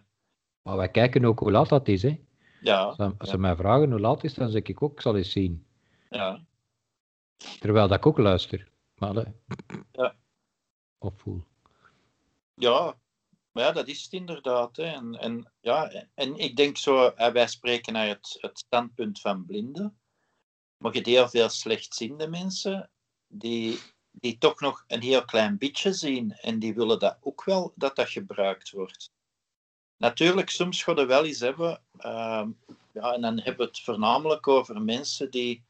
Maar 0.63 0.77
wij 0.77 0.91
kijken 0.91 1.25
ook 1.25 1.39
hoe 1.39 1.51
laat 1.51 1.69
dat 1.69 1.89
is, 1.89 2.03
hè? 2.03 2.21
Ja. 2.61 2.83
Als, 3.19 3.31
ze, 3.31 3.39
mij 3.39 3.57
vragen 3.57 3.91
hoe 3.91 4.01
laat 4.01 4.15
het 4.15 4.25
is, 4.25 4.35
dan 4.35 4.51
zeg 4.51 4.63
ik 4.63 4.83
ook, 4.83 4.93
ik 4.93 5.01
zal 5.01 5.17
eens 5.17 5.31
zien. 5.31 5.67
Ja. 6.11 6.45
Terwijl 7.59 7.89
dat 7.89 7.99
ik 7.99 8.07
ook 8.07 8.19
luister. 8.19 8.69
Maar, 8.95 9.15
hè. 9.15 9.25
Ja. 9.93 10.15
Of 10.99 11.13
voel. 11.17 11.45
Ja, 12.55 12.97
maar 13.53 13.65
ja, 13.65 13.73
dat 13.73 13.89
is 13.89 14.03
het 14.03 14.13
inderdaad. 14.13 14.77
Hè. 14.77 14.85
En, 14.85 15.15
en, 15.15 15.53
ja, 15.61 16.07
en 16.15 16.37
ik 16.37 16.57
denk 16.57 16.77
zo, 16.77 17.15
wij 17.15 17.49
spreken 17.49 17.93
naar 17.93 18.07
het, 18.07 18.39
het 18.41 18.59
standpunt 18.59 19.21
van 19.21 19.47
blinden. 19.47 20.01
Maar 20.77 20.95
je 20.95 21.01
heel 21.05 21.29
veel 21.29 21.49
slechtziende 21.49 22.29
mensen 22.29 22.91
die, 23.27 23.79
die 24.11 24.39
toch 24.39 24.61
nog 24.61 24.85
een 24.87 25.03
heel 25.03 25.25
klein 25.25 25.59
beetje 25.59 25.93
zien 25.93 26.33
en 26.33 26.59
die 26.59 26.75
willen 26.75 26.99
dat 26.99 27.19
ook 27.21 27.45
wel 27.45 27.73
dat 27.77 27.97
dat 27.97 28.09
gebruikt 28.09 28.71
wordt. 28.71 29.11
Natuurlijk, 29.97 30.51
soms 30.51 30.83
gaan 30.83 30.95
we 30.95 31.05
wel 31.05 31.25
eens 31.25 31.41
hebben, 31.41 31.83
ehm, 31.99 32.51
ja, 32.93 33.13
en 33.13 33.21
dan 33.21 33.41
hebben 33.41 33.57
we 33.57 33.73
het 33.73 33.81
voornamelijk 33.81 34.49
over 34.49 34.83
mensen 34.83 35.31
die 35.31 35.65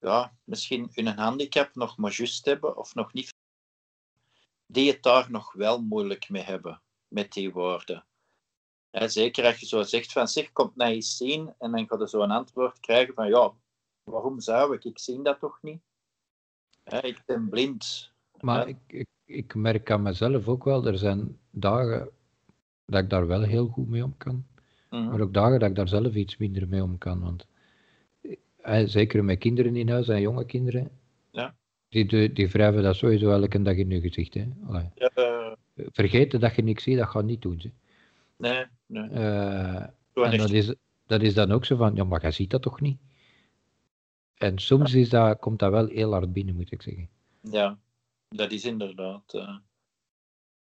ja, 0.00 0.36
misschien 0.44 0.90
hun 0.92 1.06
handicap 1.06 1.74
nog 1.74 1.96
maar 1.96 2.12
juist 2.12 2.44
hebben 2.44 2.76
of 2.76 2.94
nog 2.94 3.12
niet, 3.12 3.34
die 4.66 4.90
het 4.90 5.02
daar 5.02 5.30
nog 5.30 5.52
wel 5.52 5.82
moeilijk 5.82 6.28
mee 6.28 6.42
hebben, 6.42 6.82
met 7.14 7.32
die 7.32 7.52
woorden. 7.52 8.04
Zeker 8.90 9.44
als 9.44 9.60
je 9.60 9.66
zo 9.66 9.82
zegt 9.82 10.12
van, 10.12 10.28
zeg, 10.28 10.52
komt 10.52 10.76
naar 10.76 10.92
iets 10.92 11.16
zien, 11.16 11.54
en 11.58 11.70
dan 11.70 11.86
ga 11.88 11.96
je 11.98 12.08
zo 12.08 12.20
een 12.22 12.30
antwoord 12.30 12.80
krijgen 12.80 13.14
van, 13.14 13.28
ja, 13.28 13.52
waarom 14.04 14.40
zou 14.40 14.74
ik? 14.74 14.84
Ik 14.84 14.98
zie 14.98 15.22
dat 15.22 15.38
toch 15.38 15.58
niet? 15.62 15.80
Ik 16.84 17.22
ben 17.26 17.48
blind. 17.48 18.12
Maar 18.40 18.68
ik, 18.68 18.76
ik, 18.86 19.06
ik 19.24 19.54
merk 19.54 19.90
aan 19.90 20.02
mezelf 20.02 20.48
ook 20.48 20.64
wel, 20.64 20.86
er 20.86 20.98
zijn 20.98 21.38
dagen 21.50 22.10
dat 22.84 23.02
ik 23.02 23.10
daar 23.10 23.26
wel 23.26 23.42
heel 23.42 23.66
goed 23.66 23.88
mee 23.88 24.04
om 24.04 24.16
kan. 24.16 24.46
Mhm. 24.90 25.08
Maar 25.08 25.20
ook 25.20 25.34
dagen 25.34 25.58
dat 25.58 25.68
ik 25.68 25.76
daar 25.76 25.88
zelf 25.88 26.14
iets 26.14 26.36
minder 26.36 26.68
mee 26.68 26.82
om 26.82 26.98
kan. 26.98 27.20
Want 27.20 27.46
zeker 28.90 29.24
met 29.24 29.38
kinderen 29.38 29.76
in 29.76 29.88
huis 29.88 30.08
en 30.08 30.20
jonge 30.20 30.46
kinderen, 30.46 30.90
Ja. 31.30 31.56
die, 31.88 32.32
die, 32.32 32.48
wrijven 32.48 32.82
dat 32.82 32.96
sowieso 32.96 33.30
elke 33.30 33.62
dag 33.62 33.76
in 33.76 33.90
hun 33.90 34.00
gezicht. 34.00 34.34
Hè. 34.34 34.46
Ja, 34.94 35.33
Vergeten 35.76 36.40
dat 36.40 36.54
je 36.54 36.62
niks 36.62 36.82
ziet, 36.82 36.98
dat 36.98 37.08
gaat 37.08 37.24
niet 37.24 37.42
doen. 37.42 37.60
Ze. 37.60 37.70
nee, 38.36 38.64
nee. 38.86 39.08
Eh, 39.08 39.82
en 40.12 40.38
dat 40.38 40.50
is, 40.50 40.74
dat 41.06 41.22
is 41.22 41.34
dan 41.34 41.52
ook 41.52 41.64
zo 41.64 41.76
van, 41.76 41.94
ja, 41.94 42.04
maar 42.04 42.20
jij 42.20 42.30
ziet 42.30 42.50
dat 42.50 42.62
toch 42.62 42.80
niet? 42.80 42.98
En 44.34 44.58
soms 44.58 44.94
is 44.94 45.08
dat, 45.08 45.38
komt 45.38 45.58
dat 45.58 45.70
wel 45.70 45.86
heel 45.86 46.12
hard 46.12 46.32
binnen, 46.32 46.54
moet 46.54 46.72
ik 46.72 46.82
zeggen. 46.82 47.08
Ja, 47.40 47.78
dat 48.28 48.52
is 48.52 48.64
inderdaad. 48.64 49.32
ja, 49.32 49.62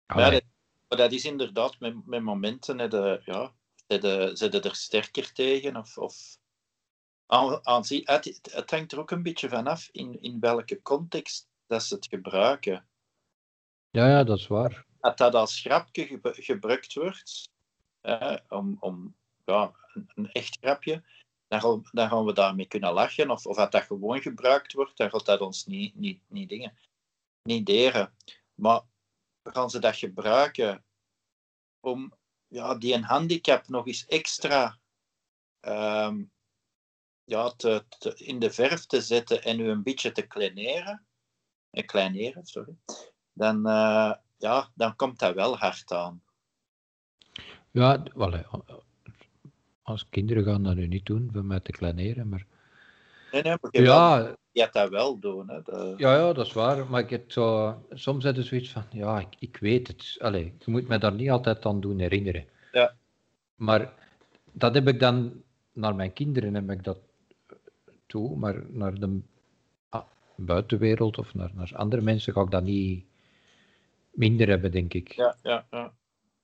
Allee, 0.06 0.30
dat, 0.30 0.42
maar 0.88 0.98
dat 0.98 1.12
is 1.12 1.24
inderdaad 1.24 1.80
met, 1.80 2.06
met 2.06 2.22
momenten, 2.22 2.78
hè, 2.78 2.88
de, 2.88 3.20
ja, 3.24 3.52
zitten 4.34 4.62
er 4.62 4.74
sterker 4.74 5.32
tegen? 5.32 5.76
Of, 5.76 5.98
of 5.98 6.38
aan, 7.26 7.66
aanzien, 7.66 8.02
het, 8.04 8.48
het 8.52 8.70
hangt 8.70 8.92
er 8.92 8.98
ook 8.98 9.10
een 9.10 9.22
beetje 9.22 9.48
vanaf 9.48 9.88
in, 9.92 10.22
in 10.22 10.40
welke 10.40 10.82
context 10.82 11.48
dat 11.66 11.82
ze 11.82 11.94
het 11.94 12.06
gebruiken. 12.06 12.86
ja, 13.90 14.08
ja, 14.08 14.24
dat 14.24 14.38
is 14.38 14.46
waar. 14.46 14.85
Dat 15.06 15.18
dat 15.18 15.34
als 15.34 15.60
grapje 15.60 16.20
gebruikt 16.22 16.94
wordt, 16.94 17.50
om, 18.48 18.76
om 18.80 19.16
ja, 19.44 19.74
een, 20.14 20.32
echt 20.32 20.58
grapje, 20.60 21.02
dan 21.48 21.60
gaan, 22.08 22.24
we 22.24 22.32
daarmee 22.32 22.66
kunnen 22.66 22.92
lachen. 22.92 23.30
Of, 23.30 23.46
of 23.46 23.56
dat 23.56 23.72
dat 23.72 23.82
gewoon 23.82 24.20
gebruikt 24.20 24.72
wordt, 24.72 24.96
dan 24.96 25.10
gaat 25.10 25.26
dat 25.26 25.40
ons 25.40 25.66
niet, 25.66 25.94
niet, 25.94 26.22
niet 26.28 26.48
dingen, 26.48 26.78
niet 27.42 27.66
deren. 27.66 28.14
Maar 28.54 28.82
gaan 29.42 29.70
ze 29.70 29.78
dat 29.78 29.96
gebruiken 29.96 30.84
om 31.80 32.12
ja, 32.48 32.74
die 32.74 32.94
een 32.94 33.04
handicap 33.04 33.68
nog 33.68 33.86
eens 33.86 34.06
extra 34.06 34.78
ehm, 35.60 36.24
ja, 37.24 37.50
te, 37.50 37.84
in 38.16 38.38
de 38.38 38.50
verf 38.50 38.86
te 38.86 39.00
zetten 39.00 39.42
en 39.42 39.60
u 39.60 39.68
een 39.68 39.82
beetje 39.82 40.12
te 40.12 40.26
kleineren, 40.26 41.06
eh, 41.70 41.86
kleineren 41.86 42.46
sorry, 42.46 42.76
dan, 43.32 43.66
eh, 43.66 44.12
ja, 44.36 44.68
dan 44.74 44.96
komt 44.96 45.18
dat 45.18 45.34
wel 45.34 45.56
hard 45.56 45.92
aan. 45.92 46.22
Ja, 47.70 48.02
wel, 48.14 48.32
hè, 48.32 48.42
als 49.82 50.08
kinderen 50.08 50.44
gaan 50.44 50.62
dat 50.62 50.74
nu 50.74 50.86
niet 50.86 51.06
doen, 51.06 51.28
voor 51.32 51.44
mij 51.44 51.60
te 51.60 51.72
kleineren, 51.72 52.28
maar... 52.28 52.46
Nee, 53.32 53.42
nee, 53.42 53.56
maar 53.60 53.70
je, 53.70 53.82
wel, 53.82 53.94
Ja, 53.94 54.36
je 54.52 54.62
gaat 54.62 54.72
dat 54.72 54.90
wel 54.90 55.18
doen. 55.18 55.48
Hè. 55.48 55.62
De- 55.62 55.94
ja, 55.96 56.14
ja, 56.14 56.32
dat 56.32 56.46
is 56.46 56.52
waar, 56.52 56.86
maar 56.90 57.00
ik 57.00 57.10
heb 57.10 57.32
zo, 57.32 57.74
soms 57.90 58.24
heb 58.24 58.36
je 58.36 58.42
zoiets 58.42 58.70
van, 58.70 58.84
ja, 58.90 59.20
ik, 59.20 59.34
ik 59.38 59.56
weet 59.56 59.86
het. 59.88 60.16
Allee, 60.18 60.54
je 60.58 60.70
moet 60.70 60.88
me 60.88 60.98
daar 60.98 61.14
niet 61.14 61.30
altijd 61.30 61.66
aan 61.66 61.80
doen 61.80 61.98
herinneren. 61.98 62.44
Ja. 62.72 62.94
Maar 63.54 63.92
dat 64.52 64.74
heb 64.74 64.88
ik 64.88 65.00
dan, 65.00 65.42
naar 65.72 65.94
mijn 65.94 66.12
kinderen 66.12 66.54
heb 66.54 66.70
ik 66.70 66.84
dat 66.84 66.98
toe, 68.06 68.36
maar 68.36 68.62
naar 68.68 68.94
de 68.94 69.20
ah, 69.88 70.04
buitenwereld 70.36 71.18
of 71.18 71.34
naar, 71.34 71.50
naar 71.54 71.72
andere 71.74 72.02
mensen 72.02 72.32
ga 72.32 72.42
ik 72.42 72.50
dat 72.50 72.62
niet 72.62 73.04
minder 74.16 74.48
hebben, 74.48 74.70
denk 74.70 74.94
ik. 74.94 75.12
Ja, 75.12 75.36
ja, 75.42 75.66
ja. 75.70 75.92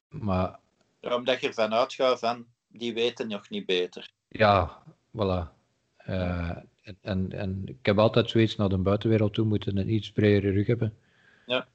Maar 0.08 0.58
Ja, 1.00 1.16
omdat 1.16 1.40
je 1.40 1.46
ervan 1.46 1.74
uitgaat 1.74 2.18
van, 2.18 2.46
die 2.68 2.94
weten 2.94 3.28
nog 3.28 3.50
niet 3.50 3.66
beter. 3.66 4.10
Ja, 4.28 4.82
voilà. 5.16 5.60
Eh, 5.96 6.56
en, 6.82 6.96
en, 7.00 7.32
en 7.32 7.62
ik 7.66 7.86
heb 7.86 7.98
altijd 7.98 8.30
zoiets 8.30 8.56
naar 8.56 8.68
de 8.68 8.78
buitenwereld 8.78 9.34
toe 9.34 9.44
moeten 9.44 9.76
een 9.76 9.92
iets 9.92 10.12
bredere 10.12 10.52
rug 10.52 10.66
hebben. 10.66 10.96
Ja. 11.46 11.68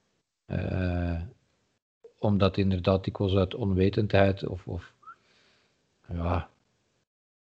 Eh, 0.45 1.21
omdat 2.19 2.57
inderdaad 2.57 3.03
dikwijls 3.03 3.35
uit 3.35 3.55
onwetendheid 3.55 4.47
of, 4.47 4.67
of 4.67 4.93
ja. 6.13 6.49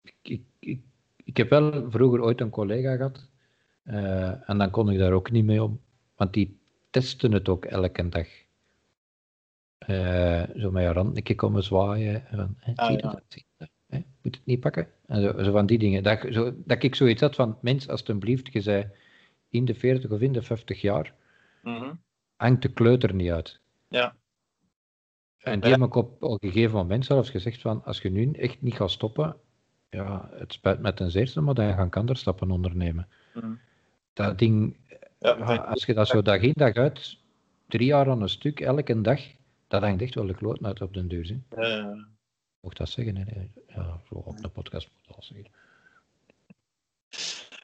Ik, 0.02 0.14
ik, 0.22 0.42
ik, 0.58 0.80
ik 1.16 1.36
heb 1.36 1.50
wel 1.50 1.90
vroeger 1.90 2.22
ooit 2.22 2.40
een 2.40 2.50
collega 2.50 2.96
gehad 2.96 3.28
eh, 3.82 4.48
en 4.48 4.58
dan 4.58 4.70
kon 4.70 4.90
ik 4.90 4.98
daar 4.98 5.12
ook 5.12 5.30
niet 5.30 5.44
mee 5.44 5.62
om, 5.62 5.80
want 6.16 6.32
die 6.32 6.59
testen 6.90 7.32
het 7.32 7.48
ook 7.48 7.64
elke 7.64 8.08
dag. 8.08 8.26
Eh, 9.78 10.42
zo 10.56 10.70
met 10.70 10.82
je 10.82 10.88
hand 10.92 11.16
een 11.16 11.22
keer 11.22 11.36
komen 11.36 11.62
zwaaien. 11.64 12.26
en 12.26 12.36
Van, 12.36 12.54
hè, 12.58 12.72
Ah, 12.74 12.86
zie 12.86 12.96
je 12.96 13.02
ja. 13.02 13.10
dat? 13.10 13.22
Zie 13.28 13.44
je 13.48 13.54
dat? 13.58 13.68
Hè, 13.88 13.98
moet 14.22 14.34
het 14.36 14.46
niet 14.46 14.60
pakken? 14.60 14.88
En 15.06 15.22
zo, 15.22 15.42
zo 15.42 15.52
van 15.52 15.66
die 15.66 15.78
dingen. 15.78 16.02
Dat, 16.02 16.22
ik- 16.24 16.32
zo, 16.32 16.52
dat 16.64 16.82
ik 16.82 16.94
zoiets 16.94 17.20
had 17.20 17.34
van, 17.34 17.58
mens, 17.60 17.88
alstublieft, 17.88 18.52
je 18.52 18.60
zei 18.60 18.90
in 19.48 19.64
de 19.64 19.74
40 19.74 20.10
of 20.10 20.20
in 20.20 20.32
de 20.32 20.42
50 20.42 20.80
jaar, 20.80 21.14
Mhm. 21.62 21.94
hangt 22.36 22.62
de 22.62 22.72
kleuter 22.72 23.14
niet 23.14 23.30
uit. 23.30 23.60
Ja. 23.88 24.16
En 25.38 25.60
die 25.60 25.70
heb 25.70 25.80
ik 25.80 25.94
op, 25.94 26.22
een 26.22 26.38
gegeven 26.40 26.76
moment 26.76 27.04
zelfs 27.04 27.30
gezegd 27.30 27.60
van, 27.60 27.84
als 27.84 28.00
je 28.00 28.10
nu 28.10 28.30
echt 28.32 28.62
niet 28.62 28.74
gaat 28.74 28.90
stoppen, 28.90 29.36
ja, 29.90 30.28
het 30.32 30.52
spijt 30.52 30.80
me 30.80 30.94
ten 30.94 31.10
zeerste, 31.10 31.40
maar 31.40 31.54
dan 31.54 31.74
ga 31.74 31.82
ik 31.84 31.96
andere 31.96 32.18
stappen 32.18 32.50
ondernemen. 32.50 33.08
Mhm. 33.34 33.52
Dat 34.12 34.38
ding, 34.38 34.76
Ja, 35.20 35.56
als 35.56 35.84
je 35.84 35.94
dat 35.94 36.08
zo 36.08 36.22
dag 36.22 36.40
in 36.40 36.52
dag 36.56 36.74
uit, 36.74 37.16
drie 37.68 37.86
jaar 37.86 38.10
aan 38.10 38.22
een 38.22 38.28
stuk, 38.28 38.60
elke 38.60 39.00
dag, 39.00 39.20
dat 39.68 39.82
hangt 39.82 40.02
echt 40.02 40.14
wel 40.14 40.26
de 40.26 40.34
kloot 40.34 40.64
uit 40.64 40.80
op 40.80 40.94
den. 40.94 41.08
Hè. 41.48 41.62
eh, 41.62 42.02
Mocht 42.60 42.76
dat 42.76 42.88
zeggen? 42.88 43.16
Hè? 43.16 43.48
Ja, 43.66 44.00
zo 44.08 44.14
op 44.14 44.36
de 44.36 44.48
podcast 44.48 44.88
moet 44.92 45.16
dat 45.16 45.24
zeggen. 45.24 45.50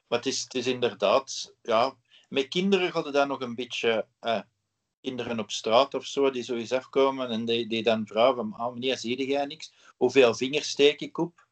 Maar 0.07 0.17
het 0.17 0.25
is, 0.27 0.41
het 0.41 0.53
is 0.55 0.67
inderdaad, 0.67 1.55
ja, 1.61 1.95
met 2.29 2.47
kinderen 2.47 3.03
het 3.03 3.13
dan 3.13 3.27
nog 3.27 3.41
een 3.41 3.55
beetje, 3.55 4.05
eh, 4.19 4.41
kinderen 5.01 5.39
op 5.39 5.51
straat 5.51 5.93
of 5.93 6.05
zo, 6.05 6.29
die 6.29 6.43
zo 6.43 6.55
eens 6.55 6.71
afkomen 6.71 7.29
en 7.29 7.45
die, 7.45 7.67
die 7.67 7.83
dan 7.83 8.07
vragen 8.07 8.53
ah 8.53 8.73
meneer, 8.73 8.97
zie 8.97 9.27
jij 9.27 9.45
niks? 9.45 9.73
Hoeveel 9.97 10.33
vingers 10.35 10.69
steek 10.69 11.01
ik 11.01 11.17
op? 11.17 11.47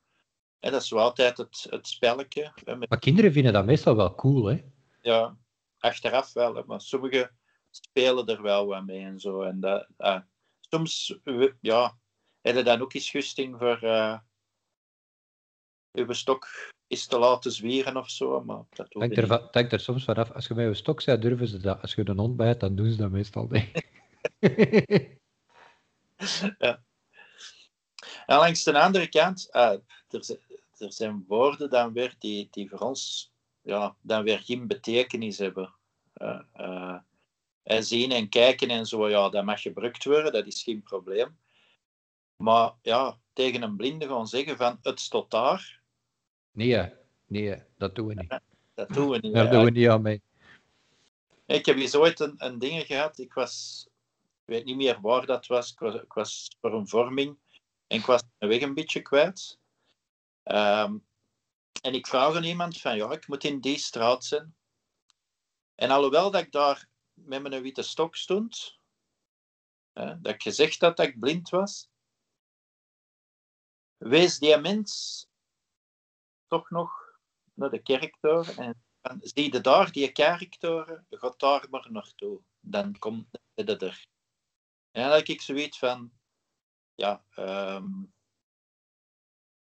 Hè, 0.59 0.71
dat 0.71 0.81
is 0.81 0.87
zo 0.87 0.97
altijd 0.97 1.37
het, 1.37 1.67
het 1.69 1.87
spelletje. 1.87 2.51
Hè, 2.65 2.75
met, 2.75 2.89
Maar 2.89 2.99
kinderen 2.99 3.31
vinden 3.31 3.53
dat 3.53 3.65
meestal 3.65 3.95
wel 3.95 4.15
cool, 4.15 4.45
hè? 4.45 4.63
ja, 5.01 5.37
achteraf 5.85 6.33
wel, 6.33 6.63
maar 6.65 6.81
sommigen 6.81 7.37
spelen 7.69 8.25
er 8.25 8.41
wel 8.41 8.65
wat 8.65 8.85
mee 8.85 9.03
en 9.03 9.19
zo. 9.19 9.41
En 9.41 9.59
dat, 9.59 9.87
eh, 9.97 10.19
soms, 10.59 11.19
ja, 11.61 11.97
heb 12.41 12.55
je 12.55 12.63
dan 12.63 12.81
ook 12.81 12.93
eens 12.93 13.09
gusting 13.09 13.57
voor 13.57 13.83
uh, 13.83 14.19
uw 15.91 16.13
stok 16.13 16.47
is 16.87 17.07
te 17.07 17.19
laten 17.19 17.51
zwieren 17.51 17.97
of 17.97 18.09
zo, 18.09 18.43
maar 18.43 18.63
dat 18.69 18.91
Denk 18.91 19.11
ik 19.11 19.17
er, 19.17 19.23
niet. 19.23 19.31
va- 19.31 19.47
denk 19.51 19.71
er 19.71 19.79
soms 19.79 20.03
vanaf. 20.03 20.31
Als 20.31 20.47
je 20.47 20.53
met 20.53 20.67
je 20.67 20.73
stok 20.73 21.05
bent, 21.05 21.21
durven 21.21 21.47
ze 21.47 21.57
dat. 21.57 21.81
Als 21.81 21.95
je 21.95 22.07
een 22.09 22.17
hond 22.17 22.35
bijt, 22.35 22.59
dan 22.59 22.75
doen 22.75 22.91
ze 22.91 22.97
dat 22.97 23.11
meestal 23.11 23.47
niet. 23.49 23.85
En 28.25 28.37
langs 28.37 28.63
de 28.63 28.79
andere 28.79 29.09
kant, 29.09 29.51
ah, 29.51 29.79
er, 30.07 30.39
er 30.77 30.93
zijn 30.93 31.25
woorden 31.27 31.69
dan 31.69 31.93
weer 31.93 32.15
die, 32.19 32.47
die 32.51 32.69
voor 32.69 32.79
ons 32.79 33.33
ja, 33.61 33.95
dan 34.01 34.23
weer 34.23 34.39
geen 34.39 34.67
betekenis 34.67 35.37
hebben. 35.37 35.74
Eh, 36.15 36.39
eh, 36.53 36.97
en 37.63 37.83
zien 37.83 38.11
en 38.11 38.29
kijken 38.29 38.69
en 38.69 38.85
zo, 38.85 39.09
ja, 39.09 39.29
dat 39.29 39.45
mag 39.45 39.61
gebruikt 39.61 40.03
worden, 40.03 40.33
dat 40.33 40.45
is 40.45 40.63
geen 40.63 40.83
probleem. 40.83 41.37
Maar 42.35 42.73
ja, 42.81 43.19
tegen 43.33 43.61
een 43.61 43.75
blinde 43.75 44.07
gaan 44.07 44.27
zeggen 44.27 44.57
van 44.57 44.79
het 44.81 44.99
staat 44.99 45.31
daar, 45.31 45.81
nee, 46.51 46.93
nee, 47.27 47.63
dat 47.77 47.95
doen 47.95 48.07
we 48.07 48.13
niet. 48.13 48.39
dat 48.73 48.89
doen 48.89 49.09
we 49.09 49.17
niet. 49.17 49.33
Daar 49.33 49.51
doen 49.51 49.63
we 49.63 49.71
niet 49.71 49.89
aan 49.89 50.01
mee. 50.01 50.21
Ik 51.45 51.65
heb 51.65 51.77
eens 51.77 51.95
ooit 51.95 52.19
een, 52.19 52.33
een 52.37 52.59
ding 52.59 52.85
gehad. 52.85 53.17
Ik 53.17 53.33
was, 53.33 53.85
ik 54.45 54.53
weet 54.53 54.65
niet 54.65 54.75
meer 54.75 55.01
waar 55.01 55.25
dat 55.25 55.47
was. 55.47 55.71
Ik 55.71 55.79
was, 55.79 55.95
ik 55.95 56.13
was 56.13 56.57
voor 56.61 56.73
een 56.73 56.87
vorming 56.87 57.37
en 57.87 57.97
ik 57.97 58.05
was 58.05 58.23
mijn 58.37 58.51
weg 58.51 58.61
een 58.61 58.73
beetje 58.73 59.01
kwijt. 59.01 59.59
Ehm, 60.43 60.97
en 61.81 61.93
ik 61.93 62.07
vraag 62.07 62.35
aan 62.35 62.43
iemand 62.43 62.81
van, 62.81 62.95
ja, 62.95 63.11
ik 63.11 63.27
moet 63.27 63.43
in 63.43 63.59
die 63.59 63.77
straat 63.77 64.25
zijn. 64.25 64.55
En 65.75 65.89
alhoewel 65.89 66.31
dat 66.31 66.41
ik 66.41 66.51
daar 66.51 66.89
met 67.13 67.41
mijn 67.41 67.61
witte 67.61 67.81
stok 67.81 68.15
stond, 68.15 68.79
hè, 69.93 70.21
dat 70.21 70.33
ik 70.33 70.41
gezegd 70.41 70.81
had 70.81 70.97
dat 70.97 71.05
ik 71.05 71.19
blind 71.19 71.49
was, 71.49 71.89
wees 73.97 74.39
die 74.39 74.57
mens 74.57 75.27
toch 76.47 76.69
nog 76.69 77.19
naar 77.53 77.69
de 77.69 77.81
kerktoren 77.81 78.57
en 78.57 78.85
van, 79.01 79.19
zie 79.21 79.53
je 79.53 79.61
daar, 79.61 79.91
die 79.91 80.11
kerktoren, 80.11 81.05
ga 81.09 81.33
daar 81.37 81.67
maar 81.69 81.91
naartoe. 81.91 82.41
Dan 82.59 82.97
komt 82.99 83.39
het 83.53 83.81
er. 83.81 84.07
En 84.91 85.03
dan 85.03 85.11
heb 85.11 85.27
ik 85.27 85.41
zoiets 85.41 85.79
van, 85.79 86.11
ja, 86.95 87.25
ehm, 87.29 88.03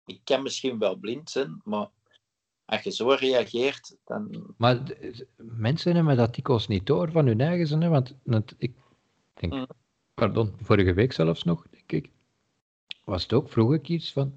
ik 0.06 0.24
kan 0.24 0.42
misschien 0.42 0.80
wel 0.80 0.96
blind 0.96 1.30
zijn, 1.30 1.62
maar 1.64 1.90
als 2.70 2.82
je 2.82 2.92
zo 2.92 3.10
reageert, 3.10 3.98
dan... 4.06 4.54
Maar 4.58 4.80
mensen 5.38 5.96
hebben 5.96 6.18
dat 6.18 6.36
dikwijls 6.36 6.68
niet 6.68 6.86
door 6.86 7.12
van 7.12 7.26
hun 7.26 7.42
eigen 7.42 7.68
zin, 7.68 7.82
hè, 7.82 7.90
want, 7.90 8.16
want 8.24 8.56
ik 8.58 8.74
denk, 9.34 9.54
Mm. 9.54 9.68
pardon, 10.14 10.54
vorige 10.62 10.94
week 10.94 11.12
zelfs 11.14 11.44
nog, 11.44 11.66
denk 11.70 11.92
ik, 11.92 12.10
was 13.04 13.24
het 13.24 13.34
ook, 13.34 13.50
vroeg 13.50 13.74
ik 13.74 13.90
iets 13.90 14.14
van, 14.14 14.34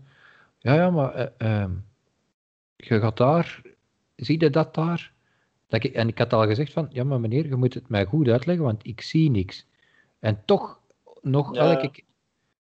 ja, 0.59 0.75
ja, 0.75 0.91
maar 0.91 1.15
eh, 1.15 1.63
ehm, 1.63 1.73
je 2.77 3.01
gaat 3.01 3.17
daar, 3.17 3.63
zie 4.17 4.41
je 4.41 4.51
dat 4.51 4.75
daar? 4.75 5.13
Dat 5.67 5.85
ik, 5.85 5.95
en 5.95 6.09
ik 6.09 6.19
had 6.19 6.33
al 6.33 6.47
gezegd 6.47 6.73
van, 6.73 6.89
ja, 6.91 7.05
maar 7.05 7.21
meneer, 7.21 7.47
je 7.47 7.57
moet 7.57 7.75
het 7.75 7.89
mij 7.89 8.05
goed 8.05 8.29
uitleggen, 8.29 8.65
want 8.65 8.87
ik 8.87 9.01
zie 9.01 9.31
niks. 9.31 9.67
En 10.19 10.43
toch, 10.45 10.81
nog 11.21 11.55
Ja. 11.55 11.61
elke 11.61 11.91
keer, 11.91 12.05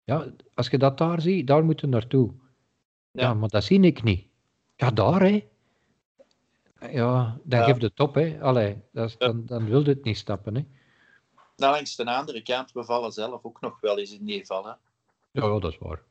ja, 0.03 0.25
als 0.53 0.67
je 0.69 0.77
dat 0.77 0.97
daar 0.97 1.21
ziet, 1.21 1.47
daar 1.47 1.63
moet 1.65 1.79
je 1.79 1.87
naartoe. 1.87 2.31
Ja. 3.11 3.21
Ja. 3.21 3.33
maar 3.33 3.49
dat 3.49 3.63
zie 3.63 3.79
ik 3.81 4.03
niet. 4.03 4.27
Ja, 4.79 4.91
daar, 4.91 5.21
hè. 5.21 5.47
Ja, 6.91 7.39
dan 7.43 7.59
Ja. 7.59 7.65
geef 7.65 7.77
je 7.79 7.85
het 7.85 7.99
op, 7.99 8.15
hè. 8.15 8.37
Allee, 8.41 8.81
dat 8.91 9.09
is, 9.09 9.15
Ja. 9.19 9.27
dan, 9.27 9.45
dan 9.45 9.65
wil 9.65 9.81
je 9.81 9.89
het 9.89 10.03
niet 10.03 10.17
stappen, 10.17 10.55
hè. 10.55 10.61
Nou, 11.55 11.73
langs 11.73 11.95
de 11.95 12.05
andere 12.05 12.41
kant, 12.41 12.71
we 12.71 12.83
vallen 12.83 13.11
zelf 13.11 13.43
ook 13.43 13.61
nog 13.61 13.79
wel 13.79 13.99
eens 13.99 14.11
in 14.13 14.25
die 14.25 14.45
vallen. 14.45 14.77
Ja, 15.31 15.45
ja, 15.45 15.59
dat 15.59 15.71
is 15.71 15.77
waar. 15.77 16.01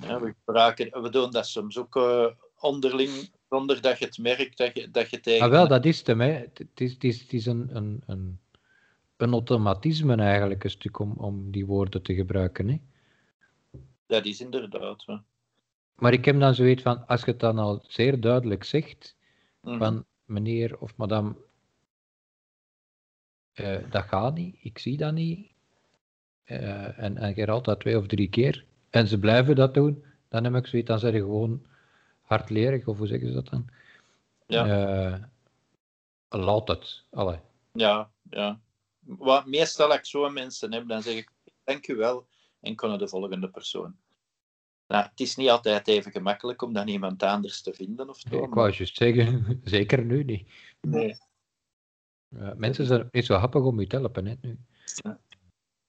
Ja, 0.00 0.20
we, 0.20 0.34
gebruiken, 0.44 1.02
we 1.02 1.08
doen 1.10 1.30
dat 1.30 1.46
soms 1.46 1.78
ook 1.78 1.96
eh, 1.96 2.26
onderling, 2.60 3.30
zonder 3.50 3.80
dat 3.80 3.98
je 3.98 4.04
het 4.04 4.18
merkt 4.18 4.58
dat 4.58 4.76
je, 4.76 4.90
dat 4.90 5.10
je 5.10 5.20
tegen... 5.20 5.40
Maar 5.40 5.48
Ah, 5.48 5.54
wel, 5.54 5.68
dat 5.68 5.84
is 5.84 5.98
het, 5.98 6.06
hem, 6.06 6.20
hè. 6.20 6.30
Het 6.32 6.58
het 6.58 6.80
is, 6.80 6.92
het 6.92 7.04
is, 7.04 7.20
het 7.20 7.32
is 7.32 7.46
een, 7.46 7.76
een, 7.76 8.02
een, 8.06 8.40
een 9.16 9.32
automatisme 9.32 10.16
eigenlijk, 10.16 10.64
een 10.64 10.70
stuk, 10.70 10.98
om, 10.98 11.12
om 11.12 11.50
die 11.50 11.66
woorden 11.66 12.02
te 12.02 12.14
gebruiken, 12.14 12.68
hè. 12.68 12.80
Dat 14.06 14.24
is 14.24 14.40
inderdaad. 14.40 15.02
hè. 15.06 15.16
Maar 15.96 16.12
ik 16.12 16.24
heb 16.24 16.40
dan 16.40 16.54
zoiets 16.54 16.82
van, 16.82 17.06
als 17.06 17.20
je 17.24 17.30
het 17.30 17.40
dan 17.40 17.58
al 17.58 17.84
zeer 17.86 18.20
duidelijk 18.20 18.64
zegt, 18.64 19.16
Mhm. 19.60 19.78
van 19.78 20.04
meneer 20.24 20.78
of 20.78 20.96
madame, 20.96 21.34
eh, 23.52 23.90
dat 23.90 24.04
gaat 24.04 24.34
niet, 24.34 24.56
ik 24.60 24.78
zie 24.78 24.96
dat 24.96 25.12
niet. 25.12 25.50
Eh, 26.44 26.98
en, 26.98 27.16
en 27.16 27.28
je 27.28 27.34
herhaalt 27.34 27.64
dat 27.64 27.80
twee 27.80 27.98
of 27.98 28.06
drie 28.06 28.28
keer, 28.28 28.64
en 28.90 29.06
ze 29.06 29.18
blijven 29.18 29.56
dat 29.56 29.74
doen, 29.74 30.04
dan 30.28 30.44
heb 30.44 30.54
ik 30.54 30.66
zoiets, 30.66 30.88
dan 30.88 30.98
zijn 30.98 31.14
gewoon 31.14 31.66
hardlerig, 32.22 32.86
of 32.86 32.98
hoe 32.98 33.06
zeggen 33.06 33.28
ze 33.28 33.34
dat 33.34 33.48
dan? 33.48 33.68
Ja. 34.46 34.66
Eh, 34.66 35.22
laat 36.40 36.68
het. 36.68 37.04
Allee. 37.10 37.38
Ja, 37.72 38.10
ja. 38.30 38.60
Wat 38.98 39.46
meestal 39.46 39.86
als 39.88 39.96
ik 39.98 40.06
zo'n 40.06 40.32
mensen 40.32 40.72
heb, 40.72 40.88
dan 40.88 41.02
zeg 41.02 41.14
ik 41.16 41.30
dank 41.64 41.88
u 41.88 41.96
wel 41.96 42.26
en 42.60 42.74
naar 42.76 42.98
de 42.98 43.08
volgende 43.08 43.48
persoon. 43.48 43.96
Nou, 44.86 45.04
het 45.04 45.20
is 45.20 45.36
niet 45.36 45.48
altijd 45.48 45.88
even 45.88 46.12
gemakkelijk 46.12 46.62
om 46.62 46.72
dan 46.72 46.88
iemand 46.88 47.22
anders 47.22 47.62
te 47.62 47.72
vinden 47.72 48.08
of 48.08 48.18
zo. 48.18 48.44
Ik 48.44 48.54
wou 48.54 48.70
juist 48.70 48.96
zeggen, 48.96 49.60
zeker 49.64 50.04
nu 50.04 50.24
niet. 50.24 50.48
Nee. 50.80 51.16
Eh, 52.36 52.52
mensen 52.56 52.86
zijn 52.86 53.08
niet 53.12 53.26
zo 53.26 53.34
happig 53.34 53.62
om 53.62 53.80
je 53.80 53.86
te 53.86 53.96
helpen, 53.96 54.26
hè, 54.26 54.34
nu. 54.40 54.58
Ja. 55.02 55.18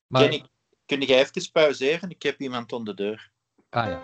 Maar, 0.08 0.22
Jenny, 0.22 0.44
kun 0.86 1.02
jij 1.02 1.20
even 1.20 1.52
pauzeren? 1.52 2.10
Ik 2.10 2.24
heb 2.24 2.40
iemand 2.40 2.74
onder 2.74 2.96
de 2.96 3.04
deur. 3.04 3.32
ah 3.70 3.86
ja. 3.86 4.02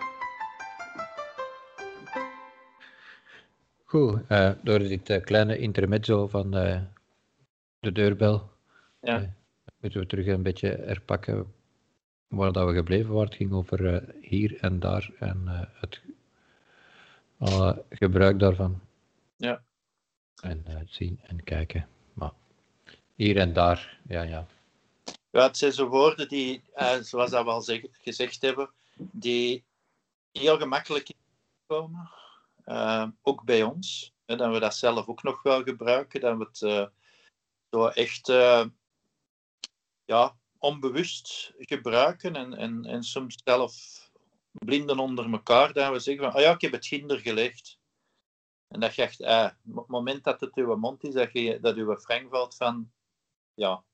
Goed, 3.84 4.20
eh, 4.28 4.50
door 4.62 4.78
dit 4.78 5.10
eh, 5.10 5.22
kleine 5.22 5.58
intermezzo 5.58 6.28
van 6.28 6.56
eh, 6.56 6.80
de 7.80 7.92
deurbel 7.92 8.50
Ja. 9.00 9.34
moeten 9.80 10.00
we 10.00 10.06
terug 10.06 10.26
een 10.26 10.42
beetje 10.42 10.68
herpakken 10.68 11.52
waar 12.28 12.52
dat 12.52 12.68
we 12.68 12.74
gebleven 12.74 13.10
waren. 13.12 13.28
Het 13.28 13.36
ging 13.36 13.52
over 13.52 13.94
eh, 13.94 14.14
hier 14.30 14.58
en 14.60 14.80
daar 14.80 15.10
en 15.18 15.42
eh, 15.46 15.80
het 15.80 16.00
alle 17.38 17.84
gebruik 17.90 18.38
daarvan. 18.38 18.80
Ja. 19.36 19.62
En 20.42 20.62
eh, 20.66 20.80
zien 20.86 21.20
en 21.22 21.44
kijken. 21.44 21.88
Maar 22.12 22.32
hier 23.14 23.36
en 23.36 23.52
daar, 23.52 23.98
ja, 24.08 24.22
ja. 24.22 24.46
Ja, 25.30 25.42
het 25.42 25.56
zijn 25.56 25.72
zo 25.72 25.88
woorden 25.88 26.28
die, 26.28 26.62
zoals 27.00 27.30
dat 27.30 27.44
we 27.44 27.50
al 27.50 27.62
zeg- 27.62 27.86
gezegd 27.90 28.42
hebben, 28.42 28.70
die 28.96 29.64
heel 30.32 30.58
gemakkelijk 30.58 31.10
komen. 31.66 32.10
Ook 33.22 33.44
bij 33.44 33.62
ons. 33.62 34.12
En 34.24 34.38
dat 34.38 34.52
we 34.52 34.58
dat 34.60 34.76
zelf 34.76 35.06
ook 35.06 35.22
nog 35.22 35.42
wel 35.42 35.62
gebruiken. 35.62 36.20
Dat 36.20 36.36
we 36.38 36.44
het 36.44 36.62
eh, 36.62 36.86
zo 37.70 37.86
echt 37.86 38.26
ja, 40.04 40.36
onbewust 40.64 41.52
gebruiken. 41.58 42.36
En, 42.36 42.54
en, 42.54 42.84
en 42.84 43.02
soms 43.02 43.36
zelf 43.44 43.74
blinden 44.52 44.98
onder 44.98 45.32
elkaar. 45.32 45.72
Dat 45.72 45.92
we 45.92 45.98
zeggen 45.98 46.24
van, 46.24 46.34
oh 46.34 46.40
ja, 46.40 46.52
ik 46.52 46.60
heb 46.60 46.72
het 46.72 46.86
ginder 46.86 47.18
gelegd. 47.18 47.78
En 48.68 48.80
dat 48.80 48.94
je 48.94 49.02
echt, 49.02 49.20
eh, 49.20 49.50
op 49.66 49.76
het 49.76 49.86
moment 49.86 50.24
dat 50.24 50.40
het 50.40 50.54
uw 50.54 50.76
mond 50.76 51.04
is, 51.04 51.14
dat, 51.14 51.32
je, 51.32 51.60
dat 51.60 51.76
uw 51.76 51.96
frank 51.96 52.30
valt 52.30 52.56
van, 52.56 52.92
ja, 53.54 53.84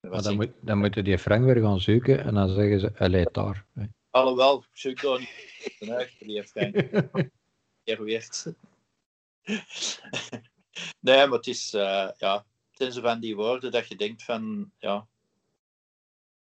Maar 0.00 0.22
dan, 0.22 0.36
moet, 0.36 0.52
dan 0.60 0.78
moeten 0.78 1.04
die 1.04 1.18
Frank 1.18 1.44
weer 1.44 1.62
gaan 1.62 1.80
zoeken 1.80 2.24
en 2.24 2.34
dan 2.34 2.48
zeggen 2.48 2.80
ze, 2.80 2.90
hij 2.94 3.08
leidt 3.08 3.34
daar. 3.34 3.66
hè. 3.74 3.84
Alhoewel, 4.10 4.58
ik 4.58 4.68
zoek 4.72 5.00
daar 5.00 5.18
niet 5.18 5.74
vanuit, 5.78 6.18
die 6.18 6.44
Frank. 6.44 6.74
Keer 7.84 8.02
weert. 8.08 8.52
nee, 11.06 11.26
maar 11.26 11.36
het 11.36 11.46
is, 11.46 11.74
eh, 11.74 12.08
ja, 12.16 12.44
zijn 12.80 12.92
zo 12.92 13.00
van 13.00 13.20
die 13.20 13.36
woorden 13.36 13.70
dat 13.70 13.88
je 13.88 13.96
denkt 13.96 14.22
van, 14.22 14.72
ja, 14.78 15.06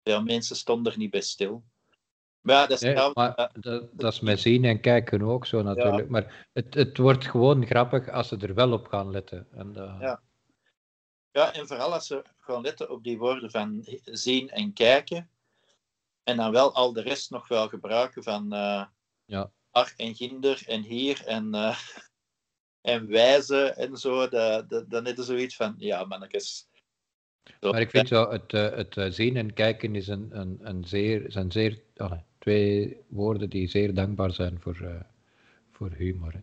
veel 0.04 0.24
mensen 0.24 0.56
stonden 0.56 0.92
er 0.92 0.98
niet 0.98 1.12
bij 1.12 1.22
stil. 1.22 1.64
Maar 2.42 2.56
ja, 2.56 2.68
dat 2.68 2.82
is 2.82 2.94
Nee, 2.94 3.12
maar 3.14 3.52
dat, 3.60 3.90
dat 3.92 4.14
is 4.14 4.20
met 4.20 4.40
zien 4.40 4.66
en 4.66 4.82
kijken 4.82 5.22
ook 5.22 5.46
zo 5.46 5.62
natuurlijk. 5.62 6.10
Maar 6.10 6.48
het, 6.54 6.74
het 6.74 6.98
wordt 6.98 7.26
gewoon 7.26 7.66
grappig 7.66 8.10
als 8.10 8.28
ze 8.28 8.38
er 8.38 8.54
wel 8.54 8.72
op 8.72 8.88
gaan 8.88 9.12
letten. 9.12 9.48
En, 9.52 9.76
eh, 9.76 9.98
Ja. 10.00 10.22
Ja, 11.32 11.54
en 11.54 11.68
vooral 11.68 11.94
als 11.94 12.08
ze 12.08 12.24
gewoon 12.40 12.62
letten 12.62 12.90
op 12.90 13.04
die 13.04 13.18
woorden 13.18 13.52
van 13.52 13.86
zien 14.04 14.50
en 14.50 14.74
kijken. 14.74 15.30
En 16.24 16.38
dan 16.38 16.52
wel 16.52 16.74
al 16.74 16.94
de 16.94 17.02
rest 17.02 17.30
nog 17.32 17.48
wel 17.48 17.68
gebruiken 17.70 18.24
van 18.24 18.54
eh 18.54 18.86
Ja. 19.26 19.52
ar 19.72 19.94
en 19.98 20.16
ginder 20.16 20.64
en 20.68 20.82
hier 20.82 21.26
en, 21.26 21.54
eh, 21.54 21.78
en 22.84 23.08
wijzen 23.08 23.78
en 23.78 23.98
zo. 23.98 24.28
Dat, 24.28 24.70
dat, 24.70 24.90
dan 24.90 25.08
is 25.08 25.18
er 25.18 25.24
zoiets 25.24 25.56
van, 25.56 25.76
ja 25.78 26.04
mannetjes. 26.06 26.68
Zo, 27.62 27.72
Maar 27.72 27.82
ik 27.82 27.90
vind 27.90 28.08
zo, 28.08 28.30
het, 28.30 28.54
eh, 28.54 28.72
het 28.76 28.98
eh, 28.98 29.12
zien 29.12 29.38
en 29.38 29.54
kijken 29.54 29.96
is 29.96 30.08
een, 30.08 30.28
een, 30.40 30.60
een 30.62 30.86
zeer, 30.86 31.26
zijn 31.32 31.52
zeer, 31.52 31.82
twee 32.40 32.98
woorden 33.08 33.50
die 33.50 33.68
zeer 33.68 33.94
dankbaar 33.94 34.32
zijn 34.32 34.60
voor, 34.60 34.80
eh, 34.82 35.02
voor 35.72 35.92
humor. 35.92 36.34
Hè. 36.34 36.40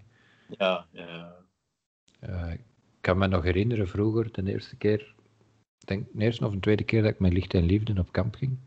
Ja, 0.59 0.87
ja. 0.93 2.49
Ik 2.53 2.61
kan 3.01 3.19
me 3.19 3.27
nog 3.27 3.43
herinneren 3.45 3.89
vroeger, 3.89 4.33
de 4.33 4.53
eerste 4.53 4.77
keer, 4.77 5.15
ik 5.79 5.87
denk 5.87 6.07
de 6.13 6.25
eerste 6.25 6.47
of 6.47 6.53
de 6.53 6.61
tweede 6.61 6.85
keer 6.85 7.03
dat 7.03 7.11
ik 7.11 7.19
met 7.19 7.33
Licht 7.33 7.55
en 7.55 7.65
Liefde 7.67 8.01
op 8.01 8.13
kamp 8.13 8.35
ging, 8.35 8.59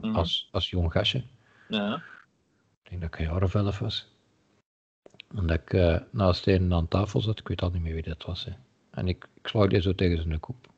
Mhm. 0.00 0.14
als, 0.16 0.48
als 0.52 0.70
jong 0.70 0.92
gastje. 0.92 1.24
ja. 1.68 2.02
Ik 2.82 2.88
denk 2.88 3.00
dat 3.00 3.14
ik 3.14 3.18
een 3.18 3.32
jaar 3.32 3.42
of 3.42 3.54
elf 3.54 3.78
was. 3.78 4.11
En 5.34 5.46
dat 5.46 5.60
ik 5.60 5.72
eh, 5.72 6.00
naast 6.10 6.46
een 6.46 6.72
aan 6.72 6.88
tafel 6.88 7.20
zat, 7.20 7.38
ik 7.38 7.48
weet 7.48 7.62
al 7.62 7.70
niet 7.70 7.82
meer 7.82 7.94
wie 7.94 8.02
dat 8.02 8.24
was. 8.24 8.44
Hè. 8.44 8.52
En 8.90 9.08
ik, 9.08 9.28
ik 9.34 9.46
sloeg 9.46 9.66
die 9.66 9.80
zo 9.80 9.94
tegen 9.94 10.22
zijn 10.22 10.40
kop. 10.40 10.72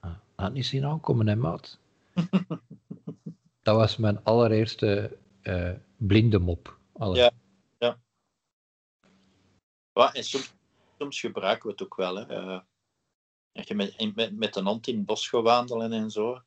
Ah, 0.00 0.14
had 0.34 0.52
niet 0.52 0.66
zien 0.66 0.84
aankomen, 0.84 1.26
hè, 1.26 1.36
maat. 1.36 1.78
dat 3.62 3.76
was 3.76 3.96
mijn 3.96 4.24
allereerste 4.24 5.18
eh, 5.42 5.72
blinde 5.96 6.38
mop. 6.38 6.78
Ja. 7.12 7.30
Ja, 9.94 10.12
en 10.12 10.24
soms, 10.24 10.54
soms 10.98 11.20
gebruiken 11.20 11.66
we 11.66 11.72
het 11.72 11.82
ook 11.82 11.96
wel. 11.96 12.16
Hè. 12.16 12.22
Eh, 12.22 12.60
als 13.52 13.66
je 13.66 13.74
met, 13.74 14.14
met, 14.14 14.36
met 14.36 14.56
een 14.56 14.66
hond 14.66 14.86
in 14.86 14.96
het 14.96 15.06
bos 15.06 15.28
gaat 15.28 15.42
wandelen 15.42 15.92
en 15.92 16.10
zo. 16.10 16.42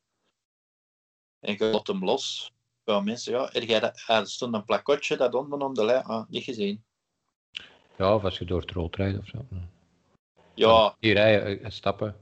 En 1.39 1.55
je 1.57 1.65
laat 1.65 1.87
hem 1.87 2.03
los. 2.03 2.53
Wel 2.83 3.01
mensen, 3.01 3.33
ja, 3.33 3.93
ah, 4.05 4.17
er 4.17 4.27
stond 4.27 4.53
een 4.53 4.65
plakotje 4.65 5.17
dat 5.17 5.33
onder 5.33 5.59
om 5.59 5.73
de 5.73 5.85
lijn. 5.85 6.03
Ah, 6.03 6.29
niet 6.29 6.43
gezien. 6.43 6.83
Ja, 7.97 8.15
of 8.15 8.23
als 8.23 8.37
je 8.37 8.45
door 8.45 8.61
het 8.61 8.71
rood 8.71 8.95
rijdt 8.95 9.19
of 9.19 9.27
zo. 9.27 9.45
Ja, 10.53 10.95
Hier 10.99 11.13
rijden, 11.13 11.63
eh, 11.63 11.69
stappen. 11.69 12.15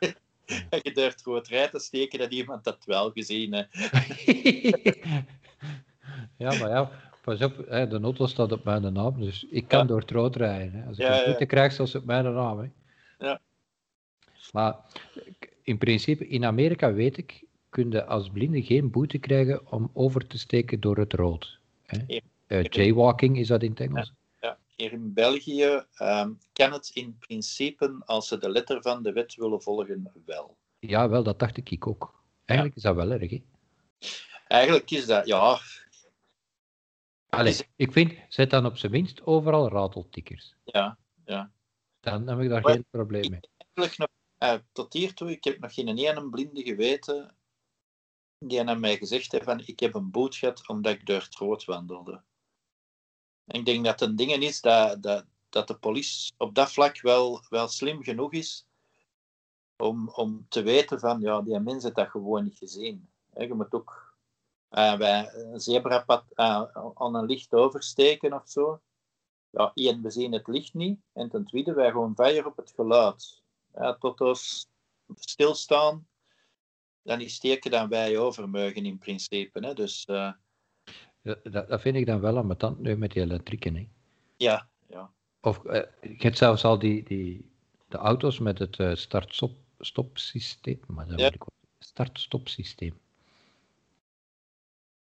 als 0.70 0.80
je 0.82 0.92
durft 0.92 1.22
goed 1.22 1.48
rijdt 1.48 1.70
te 1.72 1.78
steken, 1.78 2.18
dat 2.18 2.32
iemand 2.32 2.64
dat 2.64 2.84
wel 2.84 3.10
gezien 3.10 3.52
hè. 3.52 3.62
ja, 6.44 6.58
maar 6.58 6.68
ja, 6.70 6.90
pas 7.20 7.42
op, 7.42 7.66
hè, 7.68 7.88
de 7.88 8.00
auto 8.00 8.26
staat 8.26 8.52
op 8.52 8.64
mijn 8.64 8.92
naam, 8.92 9.20
dus 9.20 9.46
ik 9.50 9.68
kan 9.68 9.78
Ja. 9.80 9.84
door 9.84 10.00
het 10.00 10.10
rood 10.10 10.36
rijden. 10.36 10.72
Hè. 10.80 10.86
Als 10.88 10.98
ik 10.98 11.04
Ja, 11.04 11.12
een 11.12 11.18
ja. 11.18 11.24
boete 11.26 11.46
krijg, 11.46 11.72
staat 11.72 11.88
ze 11.88 11.98
op 11.98 12.04
mijn 12.04 12.24
naam. 12.34 12.58
Hè. 12.58 12.68
Ja. 13.26 13.40
Maar 14.52 14.76
in 15.62 15.78
principe, 15.78 16.28
in 16.28 16.44
Amerika 16.44 16.92
weet 16.92 17.16
ik, 17.16 17.44
kun 17.68 17.90
je 17.90 18.04
als 18.04 18.30
blinde 18.30 18.62
geen 18.62 18.90
boete 18.90 19.18
krijgen 19.18 19.72
om 19.72 19.90
over 19.92 20.26
te 20.26 20.38
steken 20.38 20.80
door 20.80 20.96
het 20.96 21.12
rood. 21.12 21.58
Hè. 21.86 21.98
Ja. 22.06 22.20
Eh, 22.46 22.64
jaywalking 22.64 23.38
is 23.38 23.46
dat 23.48 23.62
in 23.62 23.70
het 23.70 23.80
Engels. 23.80 24.12
Hier 24.76 24.92
in 24.92 25.12
België 25.12 25.84
ehm, 25.94 26.32
kan 26.52 26.72
het 26.72 26.90
in 26.94 27.18
principe, 27.18 28.02
als 28.04 28.28
ze 28.28 28.38
de 28.38 28.48
letter 28.50 28.82
van 28.82 29.02
de 29.02 29.12
wet 29.12 29.34
willen 29.34 29.62
volgen, 29.62 30.12
wel. 30.24 30.56
Ja, 30.78 31.08
wel, 31.08 31.22
dat 31.22 31.38
dacht 31.38 31.56
ik 31.70 31.86
ook. 31.86 32.24
Eigenlijk 32.44 32.78
is 32.78 32.82
dat 32.82 32.94
wel 32.94 33.10
erg. 33.10 33.30
Hè. 33.30 33.42
Eigenlijk 34.48 34.90
is 34.90 35.06
dat, 35.06 35.26
ja, 35.26 35.58
Allee, 37.28 37.56
ik 37.76 37.92
vind, 37.92 38.12
zet 38.28 38.50
dan 38.50 38.66
op 38.66 38.76
zijn 38.76 38.92
minst 38.92 39.22
overal 39.26 39.68
rateltikkers. 39.68 40.54
ja, 40.64 40.98
ja. 41.24 41.50
Dan 42.00 42.26
heb 42.28 42.40
ik 42.40 42.48
daar 42.48 42.62
Maar- 42.62 42.72
geen 42.72 42.86
probleem 42.90 43.30
mee. 43.30 43.40
Eigenlijk 43.74 43.98
nog, 43.98 44.08
eh, 44.38 44.58
tot 44.72 44.92
hiertoe, 44.92 45.30
ik 45.30 45.44
heb 45.44 45.58
nog 45.58 45.74
geen 45.74 45.88
ene 45.98 46.28
blinde 46.28 46.62
geweten 46.62 47.36
die 48.38 48.62
aan 48.68 48.80
mij 48.80 48.96
gezegd 48.96 49.32
heeft 49.32 49.44
van 49.44 49.60
ik 49.66 49.80
heb 49.80 49.94
een 49.94 50.10
boet 50.10 50.36
gehad 50.36 50.68
omdat 50.68 50.92
ik 50.92 51.06
door 51.06 51.20
het 51.20 51.34
rood 51.34 51.64
wandelde. 51.64 52.22
Ik 53.46 53.64
denk 53.64 53.84
dat 53.84 54.00
een 54.00 54.16
ding 54.16 54.32
is 54.32 54.60
dat, 54.60 55.02
dat, 55.02 55.24
dat 55.48 55.68
de 55.68 55.78
politie 55.78 56.34
op 56.36 56.54
dat 56.54 56.72
vlak 56.72 57.00
wel, 57.00 57.40
wel 57.48 57.68
slim 57.68 58.02
genoeg 58.02 58.32
is 58.32 58.66
om, 59.76 60.08
om 60.08 60.46
te 60.48 60.62
weten 60.62 61.00
van 61.00 61.20
ja, 61.20 61.42
die 61.42 61.60
mensen 61.60 61.94
dat 61.94 62.08
gewoon 62.08 62.44
niet 62.44 62.58
gezien. 62.58 63.08
Je 63.34 63.54
moet 63.54 63.74
ook 63.74 64.16
eh, 64.68 64.96
bij 64.96 65.32
een 65.34 65.60
zebrapad 65.60 66.24
eh, 66.34 66.62
aan 66.94 67.14
een 67.14 67.26
licht 67.26 67.54
oversteken 67.54 68.32
of 68.32 68.48
zo. 68.48 68.80
Ja, 69.50 69.70
één, 69.74 70.02
we 70.02 70.10
zien 70.10 70.32
het 70.32 70.46
licht 70.46 70.74
niet. 70.74 71.00
En 71.12 71.28
ten 71.28 71.44
tweede, 71.44 71.72
wij 71.72 71.90
gewoon 71.90 72.14
veilig 72.14 72.44
op 72.44 72.56
het 72.56 72.72
geluid. 72.74 73.42
Ja, 73.74 73.94
tot 73.94 74.20
ons 74.20 74.68
stilstaan, 75.14 76.08
dan 77.02 77.20
is 77.20 77.34
steken 77.34 77.70
dan 77.70 77.88
wij 77.88 78.18
overmeugen 78.18 78.86
in 78.86 78.98
principe. 78.98 79.66
Hè. 79.66 79.74
Dus 79.74 80.04
eh, 80.04 80.32
Dat, 81.26 81.68
dat 81.68 81.80
vind 81.80 81.96
ik 81.96 82.06
dan 82.06 82.20
wel 82.20 82.36
ambetant 82.36 82.80
nu 82.80 82.96
met 82.96 83.12
die 83.12 83.22
elektrieken. 83.22 83.74
Hè. 83.74 83.88
ja, 84.36 84.68
ja. 84.88 85.10
Of 85.40 85.64
eh, 85.64 85.82
je 86.00 86.16
hebt 86.18 86.38
zelfs 86.38 86.64
al 86.64 86.78
die, 86.78 87.02
die 87.04 87.50
de 87.88 87.96
auto's 87.96 88.38
met 88.38 88.58
het 88.58 88.78
eh, 88.78 88.94
start-stop 88.94 90.18
systeem. 90.18 90.80
Maar 90.86 91.06
dat 91.06 91.20
Ja. 91.20 91.26
ik. 91.26 91.44
Start-stop 91.78 92.48
systeem. 92.48 92.98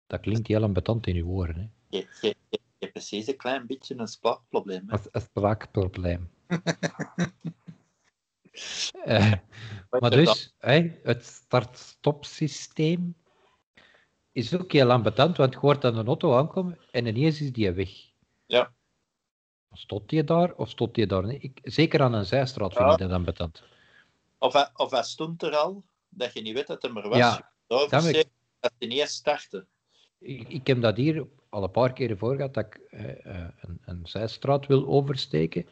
Dat 0.07 0.21
klinkt 0.21 0.47
heel 0.47 0.63
ambetant 0.63 1.07
in 1.07 1.17
uw 1.17 1.27
oren. 1.27 1.57
Hè. 1.57 1.97
Je, 1.99 2.07
je, 2.21 2.37
je, 2.49 2.59
hebt 2.79 2.93
precies 2.93 3.27
een 3.27 3.37
klein 3.37 3.67
beetje 3.67 3.99
een 3.99 4.09
spraakprobleem. 4.09 4.85
Hè. 4.89 4.97
Een 5.11 5.21
spraakprobleem. 5.21 6.31
Eh, 9.05 9.33
maar 9.91 10.11
dus, 10.11 10.55
hè, 10.59 10.91
het 11.03 11.25
start-stop 11.25 12.25
systeem 12.25 13.15
is 14.45 14.55
ook 14.61 14.73
heel 14.73 14.91
ambetant, 14.91 15.37
want 15.37 15.53
je 15.53 15.59
hoort 15.59 15.83
dan 15.83 15.97
een 15.97 16.07
auto 16.07 16.37
aankomen 16.37 16.79
en 16.91 17.07
ineens 17.07 17.41
is 17.41 17.53
die 17.53 17.71
weg. 17.73 17.91
Ja. 18.47 18.73
Stond 19.73 20.09
die 20.09 20.25
daar 20.25 20.55
of 20.55 20.69
stond 20.71 20.95
die 20.95 21.07
daar 21.07 21.27
niet? 21.27 21.43
Ik, 21.43 21.59
zeker 21.63 22.03
aan 22.03 22.13
een 22.15 22.25
zijstraat 22.27 22.73
vind 22.75 22.87
Ja. 22.87 22.93
ik 22.93 22.99
dat 22.99 23.11
ambetant. 23.11 23.63
Of, 24.39 24.53
hij- 24.53 24.71
of 24.75 24.91
hij 24.91 25.03
stond 25.03 25.43
er 25.43 25.57
al, 25.57 25.85
dat 26.09 26.33
je 26.33 26.41
niet 26.43 26.55
weet 26.55 26.67
dat 26.67 26.83
hij 26.83 26.91
er 26.95 27.09
was. 27.09 27.19
Ja, 27.19 27.53
Oversteken, 27.67 28.31
dat 28.61 28.73
hij 28.79 28.89
niet 28.89 29.09
startte. 29.09 29.67
Ik, 30.19 30.49
ik 30.49 30.67
heb 30.67 30.81
dat 30.81 30.97
hier 30.97 31.27
al 31.49 31.63
een 31.63 31.71
paar 31.71 31.93
keren 31.93 32.19
voor 32.19 32.35
gehad, 32.37 32.55
dat 32.55 32.65
ik 32.67 32.75
eh, 32.91 33.27
eh, 33.27 33.49
een, 33.61 33.79
een 33.85 34.01
zijstraat 34.07 34.67
wil 34.67 34.87
oversteken. 34.87 35.67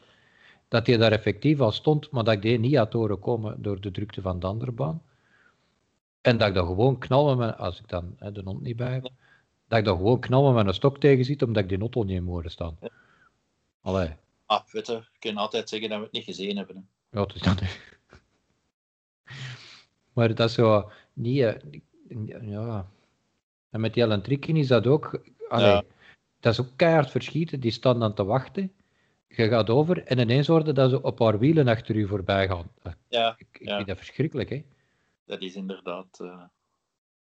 Dat 0.69 0.85
die 0.85 0.99
daar 0.99 1.13
effectief 1.13 1.61
al 1.61 1.73
stond, 1.73 2.11
maar 2.11 2.25
dat 2.25 2.35
ik 2.35 2.43
die 2.43 2.59
niet 2.59 2.77
had 2.77 2.93
horen 2.93 3.19
komen 3.19 3.63
door 3.63 3.81
de 3.81 3.91
drukte 3.91 4.21
van 4.21 4.41
de 4.41 4.47
andere 4.47 4.73
baan. 4.73 5.03
En 6.21 6.37
dat 6.39 6.49
ik 6.49 6.55
dan 6.55 6.67
gewoon 6.67 6.99
knal 6.99 7.37
met 7.37 7.57
als 7.59 7.79
ik 7.81 7.89
dan 7.89 8.15
hè, 8.19 8.33
de 8.33 8.41
hond 8.45 8.61
niet 8.63 8.77
bij 8.77 8.93
heb, 8.93 9.09
dat 9.69 9.79
ik 9.79 9.85
dan 9.85 9.97
gewoon 9.97 10.21
knal 10.21 10.53
met 10.53 10.63
mijn 10.65 10.75
stok 10.75 10.99
tegen 11.01 11.25
zit, 11.25 11.43
omdat 11.43 11.63
ik 11.63 11.69
die 11.69 11.79
auto 11.79 12.03
niet 12.03 12.17
in 12.17 12.25
horen 12.27 12.51
staan. 12.51 12.79
Allee, 13.81 14.11
Ah, 14.47 14.65
weet 14.71 14.87
je, 14.87 14.93
we 14.99 15.05
kunnen 15.19 15.43
altijd 15.43 15.69
zeggen 15.69 15.89
dat 15.89 15.99
we 15.99 16.05
het 16.05 16.13
niet 16.13 16.25
gezien 16.25 16.57
hebben. 16.57 16.77
hè. 17.11 17.19
ja, 17.19 17.25
het 17.27 17.35
is 17.35 17.41
dat. 17.43 17.63
Maar 20.13 20.35
dat 20.35 20.49
is 20.49 20.55
zo 20.55 20.91
niet, 21.13 21.41
eh, 21.43 21.55
ja. 22.41 22.87
En 23.71 23.81
met 23.81 23.95
die 23.95 24.03
elektrieken 24.05 24.57
is 24.57 24.67
dat 24.67 24.87
ook, 24.87 25.21
allee, 25.49 25.67
Ja. 25.67 25.83
dat 26.41 26.53
is 26.53 26.61
ook 26.61 26.71
keihard 26.77 27.11
verschieten, 27.11 27.61
die 27.61 27.71
staan 27.71 27.99
dan 28.01 28.15
te 28.15 28.25
wachten. 28.25 28.73
Je 29.29 29.49
gaat 29.49 29.71
over 29.71 30.05
en 30.05 30.19
ineens 30.19 30.47
hoorde 30.47 30.73
dat 30.73 30.91
ze 30.91 31.03
op 31.03 31.19
haar 31.19 31.39
wielen 31.39 31.69
achter 31.69 31.97
u 31.97 32.07
voorbij 32.07 32.49
gaan. 32.49 32.71
Dat- 32.83 32.97
Ja, 33.09 33.35
Ik, 33.39 33.47
ik 33.61 33.69
Ja. 33.69 33.75
vind 33.77 33.89
dat 33.89 33.97
verschrikkelijk, 33.97 34.49
hè. 34.51 34.65
Dat 35.29 35.43
is 35.43 35.55
inderdaad. 35.55 36.21
eh, 36.21 36.45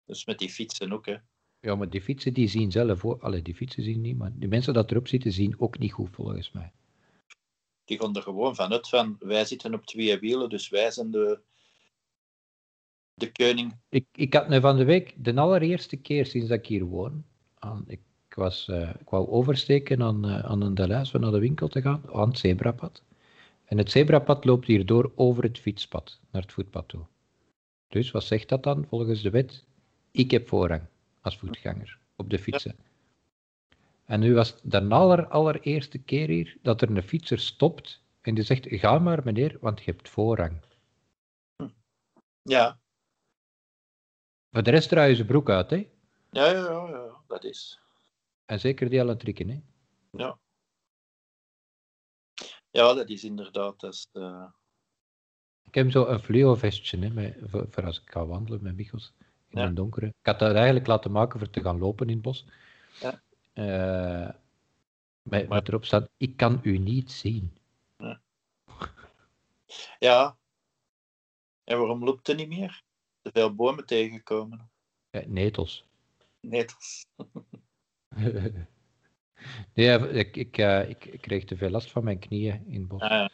dus 0.04 0.24
met 0.24 0.38
die 0.38 0.50
fietsen 0.50 0.92
ook. 0.92 1.06
Hè. 1.06 1.16
Ja, 1.60 1.74
maar 1.74 1.90
die 1.90 2.02
fietsen 2.02 2.34
die 2.34 2.48
zien 2.48 2.70
zelf 2.70 3.04
ook, 3.04 3.22
allee, 3.22 3.42
die 3.42 3.54
fietsen 3.54 3.82
zien 3.82 4.00
niet, 4.00 4.16
maar 4.16 4.32
die 4.34 4.48
mensen 4.48 4.74
dat 4.74 4.90
erop 4.90 5.08
zitten 5.08 5.32
zien 5.32 5.60
ook 5.60 5.78
niet 5.78 5.92
goed, 5.92 6.10
volgens 6.12 6.52
mij. 6.52 6.72
Die 7.84 8.00
gaan 8.00 8.16
er 8.16 8.22
gewoon 8.22 8.54
vanuit 8.54 8.88
van 8.88 9.16
wij 9.18 9.44
zitten 9.44 9.74
op 9.74 9.86
twee 9.86 10.18
wielen, 10.18 10.48
dus 10.48 10.68
wij 10.68 10.90
zijn 10.90 11.10
de, 11.10 11.40
de 13.14 13.32
koning. 13.32 13.78
Ik, 13.88 14.06
ik 14.12 14.34
had 14.34 14.48
nu 14.48 14.60
van 14.60 14.76
de 14.76 14.84
week, 14.84 15.14
de 15.24 15.34
allereerste 15.34 15.96
keer 15.96 16.26
sinds 16.26 16.48
dat 16.48 16.58
ik 16.58 16.66
hier 16.66 16.84
woon, 16.84 17.24
aan, 17.58 17.84
ik, 17.86 18.00
was, 18.34 18.68
ik 18.98 19.08
wou 19.08 19.28
oversteken 19.28 20.02
aan, 20.02 20.24
eh, 20.24 20.38
aan 20.38 20.62
een 20.62 20.74
Deleuze 20.74 21.16
om 21.16 21.22
naar 21.22 21.30
de 21.30 21.38
winkel 21.38 21.68
te 21.68 21.82
gaan, 21.82 22.02
aan 22.12 22.28
het 22.28 22.38
zebrapad. 22.38 23.02
En 23.64 23.78
het 23.78 23.90
zebrapad 23.90 24.44
loopt 24.44 24.66
hier 24.66 24.86
door 24.86 25.12
over 25.14 25.42
het 25.42 25.58
fietspad, 25.58 26.20
naar 26.30 26.42
het 26.42 26.52
voetpad 26.52 26.88
toe. 26.88 27.06
Dus 27.92 28.10
wat 28.10 28.24
zegt 28.24 28.48
dat 28.48 28.62
dan 28.62 28.86
volgens 28.86 29.22
de 29.22 29.30
wet? 29.30 29.64
Ik 30.10 30.30
heb 30.30 30.48
voorrang 30.48 30.82
als 31.20 31.38
voetganger 31.38 31.98
op 32.16 32.30
de 32.30 32.38
fietsen. 32.38 32.76
En 34.04 34.20
nu 34.20 34.34
was 34.34 34.50
het 34.50 34.60
de 34.64 34.88
aller, 34.88 35.26
allereerste 35.26 35.98
keer 35.98 36.28
hier 36.28 36.58
dat 36.62 36.82
er 36.82 36.90
een 36.90 37.02
fietser 37.02 37.38
stopt 37.38 38.02
en 38.20 38.34
die 38.34 38.44
zegt, 38.44 38.66
ga 38.68 38.98
maar 38.98 39.24
meneer, 39.24 39.56
want 39.60 39.82
je 39.82 39.90
hebt 39.90 40.08
voorrang. 40.08 40.60
Ja, 42.42 42.78
Voor 44.50 44.62
de 44.62 44.70
rest 44.70 44.88
draai 44.88 45.08
je 45.08 45.14
zijn 45.14 45.26
broek 45.26 45.50
uit, 45.50 45.70
hè? 45.70 45.88
ja, 46.30 46.46
ja, 46.46 46.70
ja, 46.70 46.88
ja, 46.88 47.22
dat 47.26 47.44
is. 47.44 47.80
En 48.44 48.60
zeker 48.60 48.90
die 48.90 49.00
elektrieken, 49.00 49.48
hè? 49.48 49.60
Ja. 50.10 50.38
ja, 52.70 52.94
dat 52.94 53.08
is 53.08 53.24
inderdaad. 53.24 53.80
Dat 53.80 53.92
is, 53.92 54.08
eh, 54.12 54.50
Ik 55.66 55.74
heb 55.74 55.90
zo 55.90 56.06
een 56.06 56.20
fluo-vestje 56.20 56.98
hè, 56.98 57.10
met, 57.10 57.36
voor, 57.42 57.66
voor 57.70 57.84
als 57.84 58.00
ik 58.00 58.10
ga 58.10 58.26
wandelen 58.26 58.62
met 58.62 58.76
Michels 58.76 59.12
in 59.48 59.58
Ja. 59.60 59.66
het 59.66 59.76
donkere. 59.76 60.06
Ik 60.06 60.14
had 60.26 60.38
dat 60.38 60.54
eigenlijk 60.54 60.86
laten 60.86 61.10
maken 61.10 61.38
voor 61.38 61.50
te 61.50 61.60
gaan 61.62 61.78
lopen 61.78 62.06
in 62.06 62.12
het 62.12 62.22
bos. 62.22 62.46
Ja. 63.00 63.22
Eh, 63.52 64.34
met, 65.22 65.48
met 65.48 65.68
erop 65.68 65.84
staat, 65.84 66.08
ik 66.16 66.36
kan 66.36 66.60
u 66.62 66.78
niet 66.78 67.10
zien. 67.10 67.56
ja. 69.98 70.36
En 71.64 71.78
waarom 71.78 72.04
loopt 72.04 72.26
het 72.26 72.36
niet 72.36 72.48
meer? 72.48 72.82
Te 73.22 73.30
veel 73.32 73.54
bomen 73.54 73.86
tegenkomen. 73.86 74.70
Eh, 75.10 75.26
netels. 75.26 75.84
Is- 76.40 77.06
nee, 79.74 79.98
ik, 80.10 80.36
ik, 80.36 80.58
eh, 80.58 80.88
ik, 80.88 81.04
ik 81.04 81.20
kreeg 81.20 81.44
te 81.44 81.56
veel 81.56 81.70
last 81.70 81.90
van 81.90 82.04
mijn 82.04 82.18
knieën 82.18 82.64
in 82.66 82.78
het 82.80 82.88
bos. 82.88 83.00
Ah, 83.00 83.10
ja. 83.10 83.30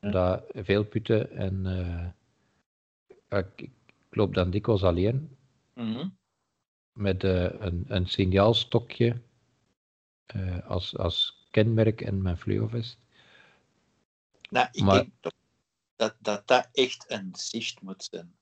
Omdat 0.00 0.44
veel 0.54 0.84
putten 0.84 1.30
en 1.30 1.66
eh, 1.66 3.38
ik, 3.38 3.60
ik 3.60 3.70
loop 4.10 4.34
dan 4.34 4.50
dikwijls 4.50 4.82
alleen 4.84 5.36
Mhm. 5.74 6.08
met 6.92 7.24
eh, 7.24 7.42
een, 7.60 7.84
een 7.88 8.06
signaalstokje 8.06 9.20
eh, 10.26 10.66
als, 10.68 10.96
als 10.96 11.46
kenmerk 11.50 12.00
en 12.00 12.22
mijn 12.22 12.36
fluovest. 12.38 12.98
Nou, 14.50 14.68
ik 14.72 14.82
Maar- 14.82 14.94
denk 14.94 15.12
toch 15.20 15.32
dat, 15.96 16.16
dat 16.18 16.46
dat 16.46 16.68
echt 16.72 17.04
een 17.10 17.30
zicht 17.34 17.80
moet 17.82 18.04
zijn. 18.10 18.36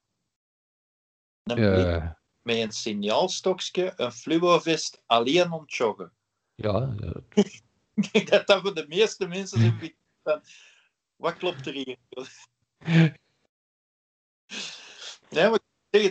Een 1.43 1.59
Eh, 1.59 2.11
met 2.43 2.57
een 2.57 2.73
signaalstokje, 2.73 3.93
een 3.97 4.13
fluovest, 4.13 5.03
alleen 5.07 5.53
om 5.53 5.61
het 5.61 5.75
joggen. 5.75 6.13
ja, 6.55 6.95
eh, 7.01 7.45
Ik 7.95 8.13
denk 8.13 8.29
dat 8.29 8.47
dat 8.47 8.61
voor 8.61 8.75
de 8.75 8.87
meeste 8.89 9.27
mensen 9.27 9.61
zo 9.61 9.73
is 9.81 9.93
van, 10.23 10.41
wat 11.17 11.37
klopt 11.37 11.67
er 11.67 11.73
hier? 11.73 11.97
Nee, 15.31 15.49
maar 15.51 15.61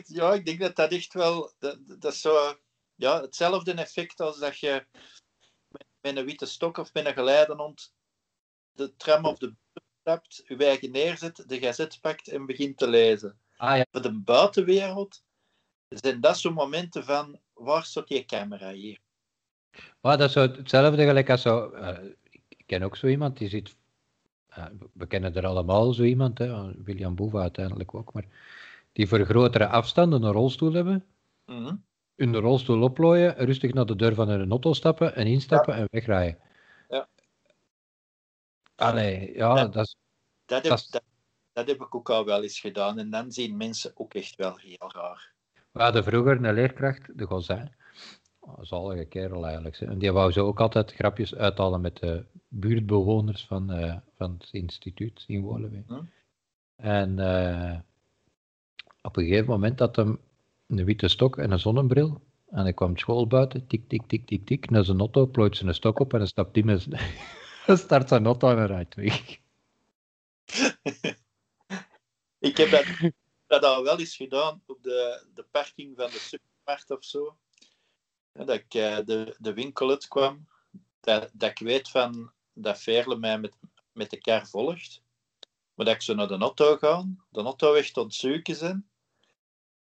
ja, 0.06 0.34
ik 0.34 0.46
denk 0.46 0.60
dat 0.60 0.76
dat 0.76 0.92
echt 0.92 1.14
wel, 1.14 1.54
dat, 1.60 1.78
dat 2.00 2.14
is 2.14 2.22
zo, 2.22 2.58
ja, 2.96 3.22
hetzelfde 3.22 3.74
effect 3.74 4.20
als 4.20 4.40
dat 4.40 4.60
je 4.60 4.86
met, 6.02 6.18
een 6.18 6.26
witte 6.26 6.46
stok 6.46 6.78
of 6.78 6.94
met 6.94 7.06
een 7.06 7.14
geleidehond 7.14 7.94
de 8.72 8.96
tram 8.96 9.26
of 9.26 9.38
de 9.38 9.48
bus 9.48 9.84
stapt, 10.00 10.44
je 10.46 10.56
eigen 10.56 10.92
neerzet, 10.92 11.44
de 11.48 11.60
gazet 11.60 11.98
pakt 12.02 12.28
en 12.28 12.46
begint 12.46 12.78
te 12.78 12.88
lezen. 12.88 13.40
ah 13.58 13.78
ja, 13.78 13.86
Voor 13.92 14.02
de 14.02 14.20
buitenwereld 14.20 15.24
zijn 15.88 16.22
dat 16.22 16.40
zo'n 16.40 16.54
momenten 16.54 17.04
van, 17.04 17.40
waar 17.54 17.84
staat 17.86 18.08
die 18.08 18.26
camera 18.26 18.72
hier? 18.72 19.00
maar 20.02 20.18
dat 20.18 20.28
is 20.28 20.34
zo 20.34 20.42
hetzelfde 20.42 21.06
gelijk 21.06 21.30
als 21.30 21.42
zo. 21.42 21.70
eh, 21.70 22.12
ik 22.30 22.64
ken 22.66 22.84
ook 22.84 22.96
zo 22.98 23.08
iemand 23.08 23.38
die 23.38 23.50
zit. 23.50 23.76
We- 24.94 25.08
kennen 25.08 25.36
er 25.36 25.46
allemaal 25.46 25.94
zo 25.94 26.04
iemand, 26.04 26.38
hè, 26.38 26.72
William 26.84 27.16
Boeva 27.16 27.40
uiteindelijk 27.42 27.94
ook, 27.96 28.14
maar 28.14 28.26
die 28.94 29.08
voor 29.08 29.26
grotere 29.26 29.68
afstanden 29.68 30.24
een 30.24 30.32
rolstoel 30.32 30.74
hebben. 30.74 31.06
Mhm. 31.46 31.76
in 32.18 32.32
de 32.32 32.38
rolstoel 32.38 32.82
oplooien, 32.84 33.36
rustig 33.36 33.74
naar 33.74 33.86
de 33.86 33.96
deur 33.96 34.14
van 34.14 34.28
hun 34.30 34.50
auto 34.50 34.74
stappen 34.74 35.16
en 35.16 35.28
instappen 35.28 35.76
en 35.76 35.88
wegrijden. 35.92 36.40
Ja. 36.90 37.08
Allee, 38.76 39.34
ja, 39.36 39.56
Ja. 39.56 39.66
dat 39.68 39.86
is... 39.86 39.96
Dat 40.46 40.62
heb, 40.62 40.70
Dat 40.70 40.80
is- 40.80 40.88
dat, 40.90 41.04
dat 41.54 41.68
heb 41.68 41.82
ik 41.82 41.96
ook 41.96 42.10
al 42.10 42.26
wel 42.26 42.42
eens 42.44 42.60
gedaan. 42.60 43.00
En 43.00 43.10
dan 43.10 43.32
zien 43.32 43.58
mensen 43.58 43.92
ook 43.96 44.14
echt 44.14 44.36
wel 44.36 44.58
heel 44.58 44.92
raar. 44.94 45.32
We 45.72 45.82
hadden 45.82 46.04
vroeger 46.04 46.46
een 46.46 46.54
leerkracht, 46.54 47.18
de 47.18 47.26
Gozin. 47.26 47.72
Zalige 48.62 49.06
kerel 49.06 49.46
eigenlijk. 49.46 49.80
En 49.80 49.98
die 49.98 50.12
wou 50.12 50.32
zo 50.32 50.46
ook 50.46 50.60
altijd 50.60 50.94
grapjes 50.94 51.36
uithalen 51.36 51.82
met 51.82 51.98
de 51.98 52.26
buurtbewoners 52.48 53.46
van, 53.46 53.72
eh, 53.72 53.96
van 54.18 54.36
het 54.40 54.50
instituut 54.52 55.24
in. 55.28 55.86
Hm. 55.88 56.02
En 56.76 57.20
eh, 57.20 57.80
op 59.02 59.18
een 59.18 59.24
gegeven 59.24 59.50
moment 59.50 59.80
had 59.80 59.96
hem 59.96 60.20
een 60.68 60.86
witte 60.86 61.08
stok 61.08 61.38
en 61.38 61.52
een 61.52 61.60
zonnebril. 61.60 62.22
En 62.50 62.62
hij 62.62 62.74
kwam 62.74 62.98
school 62.98 63.28
buiten, 63.28 63.68
tik, 63.68 63.90
tik, 63.90 64.08
tik, 64.08 64.26
tik, 64.26 64.46
tik, 64.46 64.70
naar 64.70 64.84
zijn 64.84 65.00
auto, 65.00 65.26
plooit 65.26 65.58
zijn 65.58 65.74
stok 65.74 66.00
op 66.00 66.14
en 66.14 66.20
dan 66.20 66.28
stapt 66.28 66.56
hij 66.56 66.64
met 66.70 66.88
start 67.66 68.08
zijn 68.08 68.26
auto 68.26 68.50
en 68.50 68.68
rijdt 68.68 68.96
weg. 68.96 69.40
Ik 72.40 72.58
heb 72.58 72.70
dat, 72.70 73.12
dat 73.48 73.64
al 73.64 73.84
wel 73.84 74.00
eens 74.00 74.16
gedaan 74.16 74.62
op 74.66 74.84
de, 74.84 75.26
de 75.34 75.46
parking 75.52 75.96
van 75.96 76.06
de 76.06 76.20
supermarkt 76.20 76.92
of 76.92 77.04
zo. 77.04 77.38
Dat 78.38 78.50
ik 78.50 78.74
eh, 78.74 78.98
de, 79.06 79.36
de 79.40 79.54
winkel 79.54 79.90
uit 79.90 80.08
kwam. 80.08 80.48
Dat, 81.00 81.30
dat 81.34 81.50
ik 81.50 81.60
weet 81.60 81.90
van 81.90 82.32
dat 82.54 82.80
Veerle 82.82 83.18
mij 83.18 83.40
met, 83.40 83.54
met 83.92 84.10
de 84.10 84.18
kar 84.18 84.48
volgt. 84.48 85.02
Maar 85.74 85.86
dat 85.86 85.96
ik 85.96 86.02
zo 86.02 86.14
naar 86.14 86.28
de 86.28 86.38
auto 86.38 86.78
ga, 86.78 87.06
de 87.30 87.42
auto 87.42 87.74
echt 87.74 87.98
ontzoeken 87.98 88.56
zijn. 88.56 88.90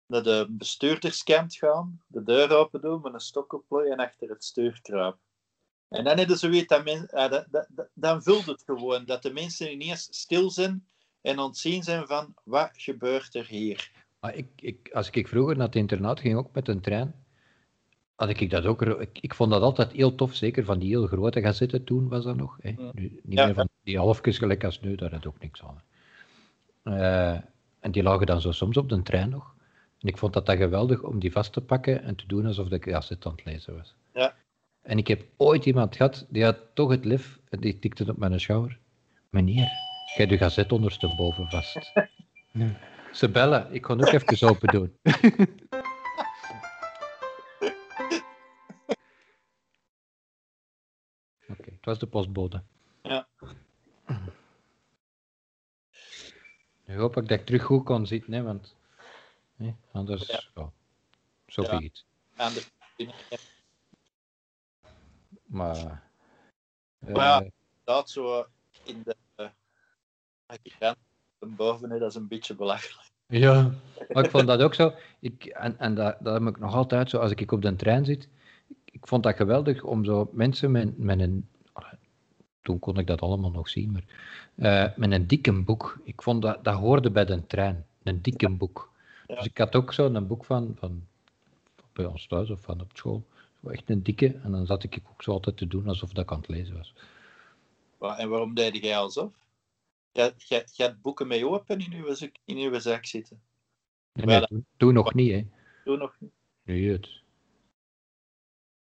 Naar 0.06 0.24
de 0.24 0.48
bestuurderskant 0.50 1.56
gaan, 1.56 2.02
de 2.08 2.24
deur 2.24 2.52
open 2.52 2.82
doen, 2.82 3.02
met 3.02 3.14
een 3.14 3.20
stok 3.20 3.54
opplooien 3.54 3.92
en 3.92 4.00
achter 4.06 4.30
het 4.30 4.44
stuur 4.44 4.82
kruipen. 4.82 5.20
En 5.90 6.04
dan 6.04 6.16
dat, 7.30 7.46
dat, 7.52 7.68
dat- 7.70 7.90
dan 7.94 8.24
vult 8.24 8.46
het 8.46 8.64
gewoon. 8.64 9.06
Dat 9.06 9.22
de 9.22 9.34
mensen 9.34 9.72
ineens 9.72 10.08
stil 10.12 10.50
zijn 10.52 10.88
en 11.22 11.40
ontzien 11.40 11.84
zijn 11.84 12.08
van 12.08 12.34
wat 12.44 12.70
gebeurt 12.74 13.36
er 13.36 13.46
hier. 13.48 13.92
Maar 14.20 14.36
ik, 14.36 14.48
ik, 14.56 14.90
als 14.94 15.10
ik 15.10 15.28
vroeger 15.28 15.58
naar 15.58 15.66
het 15.66 15.76
internaat 15.76 16.20
ging, 16.20 16.38
ook 16.38 16.52
met 16.54 16.68
een 16.68 16.82
trein, 16.82 17.25
had 18.16 18.30
ik 18.30 18.50
dat 18.50 18.66
ook. 18.66 18.82
Ik, 18.82 19.18
ik 19.22 19.34
vond 19.34 19.52
dat 19.52 19.62
altijd 19.62 19.92
heel 19.92 20.16
tof, 20.16 20.36
zeker 20.36 20.66
van 20.66 20.80
die 20.80 20.90
heel 20.90 21.08
grote 21.08 21.42
gazetten 21.42 21.84
toen 21.84 22.08
was 22.08 22.24
dat 22.24 22.36
nog. 22.36 22.58
Hè. 22.62 22.72
Nu, 22.94 23.20
niet 23.24 23.38
Ja. 23.38 23.46
meer 23.46 23.54
van 23.56 23.70
die 23.84 23.98
halfjes 23.98 24.38
gelijk 24.38 24.64
als 24.64 24.80
nu, 24.82 24.96
daar 24.96 25.12
had 25.12 25.26
ook 25.28 25.40
niks 25.40 25.64
aan. 25.64 25.82
Eh, 26.84 27.40
en 27.80 27.92
die 27.92 28.04
lagen 28.04 28.26
dan 28.26 28.42
zo 28.42 28.52
soms 28.52 28.78
op 28.78 28.90
de 28.90 29.02
trein 29.02 29.30
nog. 29.30 29.54
En 30.00 30.08
ik 30.08 30.18
vond 30.18 30.34
dat 30.34 30.46
dat 30.46 30.58
geweldig 30.58 31.02
om 31.04 31.20
die 31.20 31.32
vast 31.32 31.54
te 31.54 31.62
pakken 31.62 32.04
en 32.04 32.16
te 32.16 32.28
doen 32.28 32.46
alsof 32.46 32.70
ik 32.72 32.84
de 32.86 32.92
gazet 32.92 33.26
aan 33.26 33.32
het 33.32 33.46
lezen 33.46 33.76
was. 33.76 33.96
Ja. 34.14 34.36
En 34.82 34.98
ik 34.98 35.08
heb 35.08 35.24
ooit 35.38 35.66
iemand 35.66 35.96
gehad, 35.96 36.26
die 36.30 36.44
had 36.44 36.58
toch 36.74 36.90
het 36.90 37.06
lef, 37.06 37.40
en 37.50 37.60
die 37.60 37.80
tikte 37.80 38.04
het 38.04 38.12
op 38.12 38.18
mijn 38.18 38.40
schouder. 38.40 38.78
Meneer, 39.30 39.68
jij 40.16 40.26
de 40.26 40.38
gazet 40.38 40.72
ondersteboven 40.72 41.50
vast. 41.50 41.78
Ja. 42.52 42.68
Ze 43.12 43.30
bellen, 43.30 43.68
ik 43.72 43.82
kon 43.82 44.02
ook 44.06 44.12
even 44.12 44.48
open 44.50 44.68
doen. 44.68 44.94
het 51.86 52.00
was 52.00 52.00
de 52.00 52.08
postbode. 52.08 52.64
Ja. 53.02 53.28
Nu 56.86 56.98
hoop 56.98 57.18
ik 57.18 57.28
dat 57.28 57.40
ik 57.40 57.46
terug 57.46 57.64
goed 57.64 57.84
kon 57.84 58.08
zitten, 58.08 58.34
hè, 58.34 58.44
want 58.44 58.76
hè, 59.56 59.76
anders, 59.92 60.28
Ja. 60.56 60.72
zo 61.48 61.62
Ja. 61.62 62.50
Maar, 65.46 65.76
eh, 67.00 67.14
Maar 67.14 67.26
ja. 67.26 67.42
inderdaad 67.42 68.10
zo 68.10 68.46
in 68.84 69.04
de 69.04 69.16
uh, 70.80 70.92
boven, 71.40 71.90
hè, 71.90 72.00
dat 72.00 72.10
is 72.10 72.16
een 72.16 72.28
beetje 72.28 72.56
belachelijk. 72.56 73.12
Ja, 73.28 73.72
maar 74.10 74.24
ik 74.24 74.32
vond 74.32 74.48
dat 74.48 74.62
ook 74.62 74.74
zo. 74.74 74.94
Ik, 75.20 75.46
en 75.46 75.80
en 75.80 75.96
dat, 75.96 76.18
dat 76.20 76.34
heb 76.34 76.48
ik 76.48 76.60
nog 76.60 76.74
altijd 76.74 77.10
zo, 77.10 77.20
als 77.20 77.32
ik 77.32 77.52
op 77.52 77.62
de 77.62 77.76
trein 77.76 78.06
zit. 78.06 78.30
Ik, 78.68 78.78
ik 78.86 79.08
vond 79.08 79.24
dat 79.24 79.36
geweldig 79.36 79.84
om 79.84 80.06
zo 80.06 80.30
mensen 80.32 80.72
met, 80.72 80.98
met 80.98 81.20
een. 81.20 81.50
Toen 82.66 82.80
kon 82.80 82.98
ik 82.98 83.08
dat 83.08 83.22
allemaal 83.22 83.52
nog 83.52 83.70
zien, 83.70 83.92
maar. 83.92 84.04
eh, 84.56 84.98
met 84.98 85.12
een 85.12 85.28
dikke 85.28 85.64
boek. 85.64 86.00
Ik 86.04 86.22
vond 86.22 86.42
dat, 86.42 86.64
dat 86.64 86.76
hoorde 86.76 87.12
bij 87.12 87.26
de 87.26 87.48
trein. 87.48 87.86
Een 88.04 88.22
dikke 88.22 88.50
boek. 88.50 88.92
Ja. 89.28 89.36
Dus 89.36 89.46
ik 89.46 89.58
had 89.58 89.76
ook 89.76 89.94
zo 89.94 90.06
een 90.14 90.28
boek 90.28 90.46
van, 90.46 90.76
van. 90.80 91.08
bij 91.94 92.06
ons 92.06 92.28
thuis 92.28 92.50
of 92.50 92.62
van 92.62 92.82
op 92.82 92.92
school. 92.94 93.24
Zo 93.64 93.70
echt 93.70 93.90
een 93.90 94.04
dikke. 94.04 94.40
En 94.44 94.52
dan 94.52 94.66
zat 94.66 94.84
ik 94.84 95.00
ook 95.12 95.24
zo 95.24 95.32
altijd 95.32 95.58
te 95.58 95.68
doen 95.68 95.88
alsof 95.88 96.14
dat 96.14 96.24
ik 96.24 96.32
aan 96.32 96.38
het 96.40 96.48
lezen 96.48 96.76
was. 96.78 96.94
Wa- 97.98 98.18
En 98.18 98.30
waarom 98.30 98.54
deed 98.54 98.76
jij 98.78 98.98
alsof? 98.98 99.32
Jij, 100.12 100.66
had 100.76 101.02
boeken 101.02 101.28
mee 101.28 101.48
open 101.48 101.80
in 101.80 101.94
uw, 101.94 102.16
in 102.46 102.58
uw 102.58 102.80
zak 102.80 103.06
zitten. 103.06 103.42
Nee, 104.14 104.42
toen, 104.42 104.66
toen 104.78 104.94
nog 104.94 105.14
niet, 105.14 105.32
hè. 105.32 105.46
Doe 105.84 105.98
nog 105.98 106.16
niet. 106.20 106.32
Nee, 106.64 106.92
het. 106.92 107.10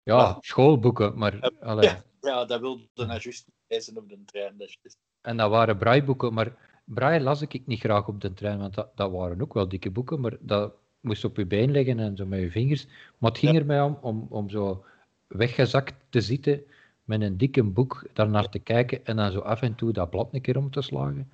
Ja, 0.02 0.16
Maar- 0.16 0.36
schoolboeken, 0.40 1.18
maar. 1.18 1.50
allee. 1.60 1.88
Ja. 1.88 2.02
Ja, 2.20 2.44
dat 2.44 2.60
wilde 2.60 2.88
dan 2.94 3.06
juist 3.06 3.24
niet 3.46 3.54
lezen 3.72 3.96
op 3.96 4.08
de 4.08 4.24
trein. 4.24 4.56
Dat 4.58 4.68
is. 4.82 4.96
En 5.20 5.36
dat 5.36 5.50
waren 5.50 5.78
braaiboeken, 5.78 6.32
maar 6.34 6.56
braille 6.84 7.20
las 7.24 7.42
ik 7.42 7.66
niet 7.66 7.80
graag 7.80 8.08
op 8.08 8.20
de 8.20 8.32
trein, 8.32 8.58
want 8.58 8.74
dat, 8.74 8.96
dat 8.96 9.10
waren 9.10 9.40
ook 9.42 9.54
wel 9.54 9.68
dikke 9.68 9.90
boeken, 9.90 10.20
maar 10.20 10.36
dat 10.40 10.72
moest 11.00 11.24
op 11.24 11.36
je 11.36 11.46
been 11.46 11.70
leggen 11.70 11.98
en 11.98 12.16
zo 12.16 12.26
met 12.26 12.40
je 12.40 12.50
vingers. 12.50 12.86
Maar 13.18 13.30
het 13.30 13.38
ging 13.38 13.52
Ja. 13.52 13.58
er 13.60 13.66
mij 13.66 13.82
om, 13.82 13.98
om, 14.00 14.26
om 14.30 14.50
zo 14.50 14.84
weggezakt 15.26 15.94
te 16.10 16.20
zitten 16.20 16.62
met 17.04 17.20
een 17.20 17.36
dikke 17.36 17.62
boek, 17.62 18.06
daarnaar 18.12 18.48
te 18.48 18.58
kijken 18.58 19.04
en 19.06 19.16
dan 19.16 19.32
zo 19.32 19.38
af 19.40 19.62
en 19.62 19.74
toe 19.74 19.92
dat 19.92 20.10
blad 20.10 20.28
een 20.34 20.40
keer 20.40 20.56
om 20.56 20.70
te 20.70 20.82
slagen. 20.82 21.32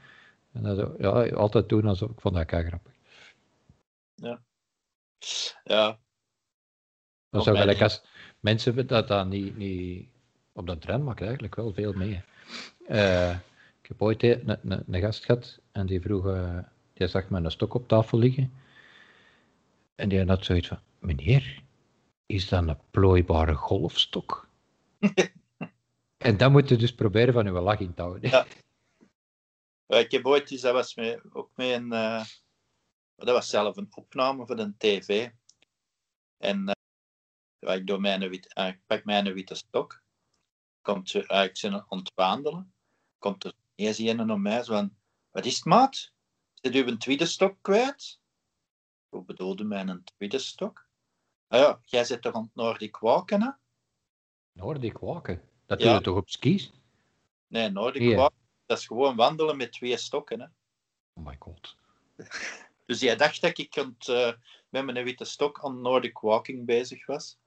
En 0.53 0.63
dat 0.63 0.77
zo, 0.79 0.95
ja, 0.99 1.29
altijd 1.35 1.69
doen 1.69 1.87
alsof 1.87 2.11
ik 2.11 2.21
vond 2.21 2.35
dat 2.35 2.47
kei 2.47 2.67
grappig. 2.67 2.93
Ja, 5.65 5.99
Dat 7.31 7.43
zou 7.43 7.57
mij 7.57 7.61
gelijk 7.61 7.81
niet. 7.81 7.89
als 7.89 8.03
mensen 8.41 8.87
dat 8.87 9.09
dan 9.09 9.29
niet, 9.29 9.57
niet 9.57 10.09
op 10.59 10.67
de 10.67 10.79
trein 10.79 11.05
maakt 11.05 11.21
eigenlijk 11.21 11.55
wel 11.55 11.73
veel 11.73 11.93
mee. 11.93 12.23
Eh, 12.87 13.31
ik 13.83 13.89
heb 13.89 14.03
ooit 14.03 14.23
een, 14.23 14.59
een, 14.63 14.85
een 14.87 15.01
gast 15.01 15.25
gehad 15.25 15.61
en 15.73 15.87
die 15.87 16.01
vroeg, 16.01 16.27
eh, 16.27 16.59
die 16.93 17.07
zag 17.07 17.29
met 17.29 17.45
een 17.45 17.51
stok 17.51 17.75
op 17.75 17.89
tafel 17.89 18.19
liggen. 18.19 18.53
En 19.95 20.09
die 20.09 20.25
had 20.25 20.45
zoiets 20.45 20.69
van, 20.69 20.81
meneer, 20.99 21.63
is 22.27 22.49
dat 22.49 22.69
een 22.69 22.79
plooibare 22.91 23.55
golfstok? 23.55 24.49
en 26.29 26.37
dan 26.37 26.53
moet 26.53 26.69
je 26.69 26.77
dus 26.77 26.95
proberen 26.95 27.35
van 27.35 27.47
uw 27.47 27.61
lach 27.61 27.81
in 27.81 27.95
te 27.95 28.03
houden. 28.03 28.31
Ja. 28.31 28.47
Ik 29.99 30.11
heb 30.11 30.27
ooit 30.27 30.51
eens, 30.51 30.61
dat 30.61 30.73
was 30.73 30.95
mee, 30.95 31.19
ook 31.33 31.51
mee 31.55 31.73
een, 31.73 31.93
eh, 31.93 32.25
dat 33.17 33.29
was 33.29 33.49
zelf 33.49 33.77
een 33.77 33.89
opname 33.95 34.47
van 34.47 34.59
een 34.59 34.75
tv. 34.77 35.29
En 36.39 36.77
ik, 37.59 37.87
doe 37.87 37.99
mijn 37.99 38.29
wit, 38.29 38.53
ik 38.55 38.81
pak 38.87 39.05
mijn 39.05 39.33
witte 39.33 39.55
stok. 39.55 40.07
Komt 40.89 41.11
ze, 41.11 41.19
ik 41.19 41.59
ben 41.61 41.85
aan 41.89 41.99
het 41.99 42.13
wandelen. 42.15 42.73
Komt 43.19 43.45
er 43.45 43.53
eens 43.75 43.99
een 43.99 44.27
naar 44.27 44.41
mij 44.41 44.63
zo 44.63 44.73
van, 44.73 44.97
wat 45.31 45.45
is 45.45 45.55
het 45.55 45.65
maat? 45.65 46.13
Zit 46.55 46.75
u 46.75 46.87
een 46.87 46.99
tweede 46.99 47.27
stok 47.27 47.57
kwijt? 47.61 48.21
Hoe 49.09 49.25
bedoelde 49.25 49.65
mijn 49.65 50.05
tweede 50.05 50.39
stok? 50.39 50.89
Ah 51.49 51.61
ja, 51.61 51.81
jij 51.85 52.05
zit 52.05 52.23
toch 52.23 52.35
aan 52.35 52.43
het 52.43 52.55
Noordic 52.55 52.97
walken, 52.97 53.43
hè? 53.43 53.51
Noordic 54.53 54.99
walken, 54.99 55.43
dat 55.67 55.81
doe 55.81 55.91
je 55.91 56.01
toch 56.01 56.17
op 56.17 56.29
skis? 56.29 56.73
Nee, 57.47 57.69
Noordic 57.69 58.03
Ja. 58.03 58.17
walken, 58.17 58.49
dat 58.67 58.79
is 58.79 58.87
gewoon 58.87 59.17
wandelen 59.17 59.57
met 59.57 59.73
twee 59.73 59.97
stokken, 59.97 60.41
hè? 60.41 60.47
Oh 61.13 61.27
my 61.27 61.37
god. 61.39 61.77
Dus 62.87 63.01
jij 63.01 63.17
dacht 63.17 63.41
dat 63.41 63.59
ik 63.59 63.79
aan 63.79 63.97
het, 63.99 64.09
eh, 64.09 64.33
met 64.69 64.85
mijn 64.85 65.05
witte 65.05 65.25
stok 65.25 65.65
aan 65.65 65.81
Nordic 65.81 66.19
Walking 66.19 66.67
bezig 66.67 67.07
was? 67.07 67.39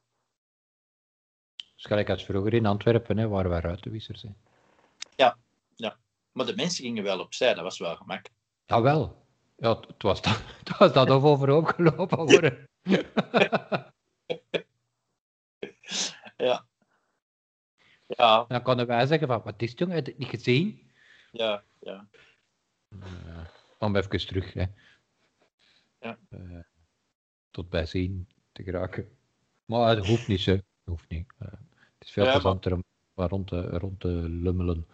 Dus 1.82 1.90
gelijk 1.90 2.10
als 2.10 2.26
vroeger 2.26 2.54
in 2.54 2.66
Antwerpen, 2.66 3.18
hè, 3.18 3.28
waar 3.28 3.50
wij 3.50 3.60
ruitenwissers 3.60 4.20
zijn. 4.20 4.36
Maar 6.32 6.46
de 6.46 6.56
mensen 6.56 6.84
gingen 6.84 7.04
wel 7.04 7.20
opzij, 7.20 7.54
dat 7.54 7.64
was 7.64 7.80
wel 7.80 7.96
gemakkelijk. 7.96 8.40
Jawel. 8.66 9.26
Ja, 9.58 9.80
het 9.80 10.02
was 10.02 10.22
dat, 10.22 10.44
het 10.64 10.78
was 10.78 10.94
dat 10.94 11.10
of 11.10 11.24
overhoop 11.24 11.66
gelopen 11.66 12.18
worden. 12.18 12.70
Ja. 16.38 16.66
Ja, 18.08 18.46
Dan 18.48 18.62
konden 18.62 18.88
wij 18.88 19.06
zeggen 19.06 19.28
van, 19.28 19.42
wat 19.44 19.62
is 19.62 19.70
het 19.70 19.80
jongen, 19.80 19.96
heb 19.96 20.06
je 20.06 20.12
het 20.12 20.20
niet 20.20 20.30
gezien? 20.30 20.92
ja, 21.32 21.64
ja. 21.80 22.08
Uh, 22.90 23.46
om 23.80 23.96
even 23.96 24.28
terug, 24.28 24.54
hè. 24.54 24.66
Ja. 26.00 26.18
Eh, 26.30 26.60
tot 27.52 27.70
bij 27.70 27.86
zien 27.86 28.30
te 28.52 28.64
geraken. 28.64 29.18
Maar 29.66 29.96
het 29.96 30.08
hoeft 30.08 30.28
niet. 30.28 30.46
Het 30.46 30.64
hoeft 30.84 31.10
niet. 31.10 31.34
Eh, 31.40 31.48
het 32.02 32.10
is 32.10 32.14
veel 32.14 32.26
Ja, 32.26 32.32
plezanter 32.32 32.74
om 32.74 32.84
rond 33.16 33.48
te, 33.48 33.62
rond 33.62 34.00
te 34.00 34.08
lummelen. 34.30 34.88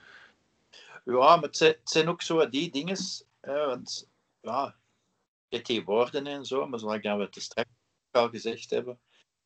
Ja, 1.06 1.36
maar 1.36 1.42
het 1.42 1.58
zijn, 1.58 1.72
het 1.72 1.90
zijn 1.90 2.08
ook 2.08 2.22
zo 2.22 2.50
die 2.50 2.72
dingen, 2.72 2.98
hè, 3.42 3.66
want 3.66 4.10
ja, 4.42 4.76
je 5.48 5.56
hebt 5.56 5.68
die 5.68 5.84
woorden 5.84 6.28
en 6.28 6.46
zo, 6.46 6.68
maar 6.68 6.80
zoals 6.80 7.02
dat 7.02 7.18
we 7.18 7.30
te 7.30 7.42
straks 7.42 7.70
al 8.12 8.30
gezegd 8.30 8.70
hebben, 8.70 9.00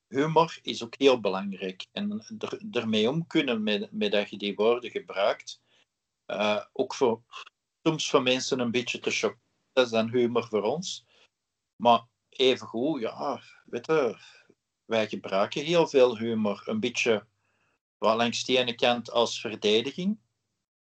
humor 0.07 0.59
is 0.61 0.83
ook 0.83 0.95
heel 0.97 1.19
belangrijk. 1.19 1.85
En 1.91 2.23
er, 2.39 2.61
ermee 2.71 3.09
om 3.09 3.27
kunnen 3.27 3.63
met, 3.63 3.91
met 3.91 4.11
dat 4.11 4.29
je 4.29 4.37
die 4.37 4.55
woorden 4.55 4.91
gebruikt, 4.91 5.61
eh, 6.25 6.65
ook 6.73 6.93
voor, 6.93 7.21
soms 7.83 8.09
voor 8.09 8.21
mensen 8.21 8.59
een 8.59 8.71
beetje 8.71 8.99
te 8.99 9.11
shocken, 9.11 9.41
dat 9.73 9.85
is 9.85 9.91
dan 9.91 10.09
humor 10.09 10.47
voor 10.47 10.63
ons. 10.63 11.05
Maar 11.75 12.05
evengoed, 12.29 13.01
ja, 13.01 13.41
weet 13.65 13.85
je, 13.85 14.17
wij 14.85 15.07
gebruiken 15.07 15.63
heel 15.63 15.87
veel 15.87 16.17
humor. 16.17 16.63
Een 16.65 16.79
beetje 16.79 17.29
wel 18.01 18.15
langs 18.15 18.45
de 18.45 18.57
ene 18.57 18.75
kant 18.75 19.11
als 19.11 19.39
verdediging. 19.41 20.17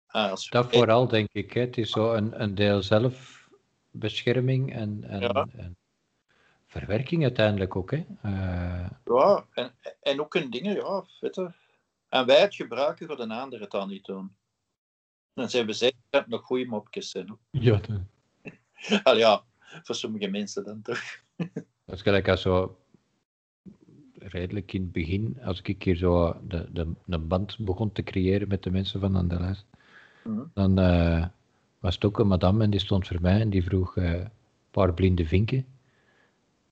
Ah, 0.07 0.29
als 0.31 0.49
Dat 0.49 0.49
verdediging. 0.49 0.83
vooral, 0.83 1.07
denk 1.07 1.29
ik. 1.31 1.53
Hè. 1.53 1.61
Het 1.61 1.77
is 1.77 1.89
zo 1.91 2.13
een, 2.13 2.41
een 2.41 2.55
deel 2.55 2.81
zelfbescherming 2.83 4.73
en, 4.73 5.03
en, 5.03 5.19
Ja. 5.21 5.47
en 5.55 5.77
verwerking 6.67 7.23
uiteindelijk 7.23 7.75
ook. 7.75 7.91
Hè. 7.91 8.05
Eh, 8.21 8.89
Ja, 9.05 9.45
en, 9.53 9.75
en 10.01 10.21
ook 10.21 10.35
een 10.35 10.49
dingen, 10.49 10.75
ja, 10.75 11.05
weet 11.19 11.35
je. 11.35 11.51
En 12.09 12.25
wij 12.25 12.41
het 12.41 12.55
gebruiken, 12.55 13.07
voor 13.07 13.15
de 13.15 13.27
anderen 13.27 13.61
het 13.61 13.71
dan 13.71 13.87
niet 13.89 14.05
doen. 14.05 14.35
En 15.33 15.49
ze 15.49 15.57
hebben 15.57 15.75
zeker 15.75 15.99
dat 16.09 16.27
nog 16.27 16.41
goede 16.45 16.65
mopjes 16.65 17.09
zijn. 17.09 17.37
ja, 17.51 17.79
Al 19.03 19.17
ja, 19.17 19.43
voor 19.59 19.95
sommige 19.95 20.27
mensen 20.27 20.63
dan 20.63 20.81
toch. 20.81 21.01
dat 21.85 21.95
is 21.95 22.01
gelijk 22.01 22.27
als 22.27 22.41
zo 22.41 22.80
redelijk 24.21 24.73
in 24.73 24.81
het 24.81 24.91
begin, 24.91 25.37
als 25.43 25.61
ik 25.61 25.83
hier 25.83 25.95
zo 25.95 26.35
de, 26.47 26.67
de, 26.71 26.87
een 27.07 27.27
band 27.27 27.57
begon 27.59 27.91
te 27.91 28.03
creëren 28.03 28.47
met 28.47 28.63
de 28.63 28.71
mensen 28.71 28.99
van 28.99 29.15
Andelas, 29.15 29.65
Mhm. 30.23 30.41
dan 30.53 30.79
eh, 30.79 31.25
was 31.79 31.95
het 31.95 32.05
ook 32.05 32.19
een 32.19 32.27
madame 32.27 32.63
en 32.63 32.69
die 32.69 32.79
stond 32.79 33.07
voor 33.07 33.21
mij 33.21 33.39
en 33.41 33.49
die 33.49 33.63
vroeg 33.63 33.97
eh, 33.97 34.13
een 34.13 34.29
paar 34.71 34.93
blinde 34.93 35.25
vinken. 35.25 35.65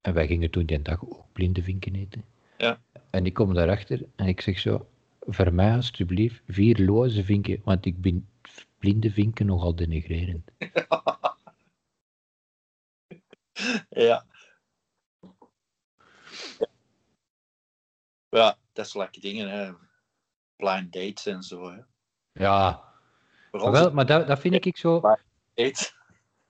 En 0.01 0.13
wij 0.13 0.27
gingen 0.27 0.49
toen 0.51 0.65
die 0.65 0.81
dag 0.81 1.05
ook 1.05 1.25
blinde 1.33 1.63
vinken 1.63 1.95
eten. 1.95 2.23
Ja. 2.57 2.79
En 3.09 3.25
ik 3.25 3.33
kom 3.33 3.53
daarachter 3.53 4.05
en 4.15 4.27
ik 4.27 4.41
zeg 4.41 4.59
zo, 4.59 4.87
voor 5.19 5.53
mij 5.53 5.75
alsjeblieft 5.75 6.41
vier 6.47 6.77
loze 6.85 7.23
vinken, 7.23 7.61
want 7.63 7.85
ik 7.85 8.01
ben 8.01 8.27
blinde 8.77 9.11
vinken 9.11 9.45
nogal 9.45 9.75
denigrerend. 9.75 10.49
Ja. 13.89 14.25
Ja, 18.29 18.57
dat 18.73 18.85
is 18.85 18.93
lekker 18.93 19.21
dingen, 19.21 19.49
hè. 19.49 19.71
Blind 20.55 20.93
dates 20.93 21.25
en 21.25 21.43
zo, 21.43 21.71
hè. 21.71 21.79
Ja, 22.31 22.83
maar, 23.51 23.71
wel, 23.71 23.91
maar 23.91 24.05
dat, 24.05 24.27
dat 24.27 24.39
vind 24.39 24.65
ik 24.65 24.77
zo, 24.77 25.01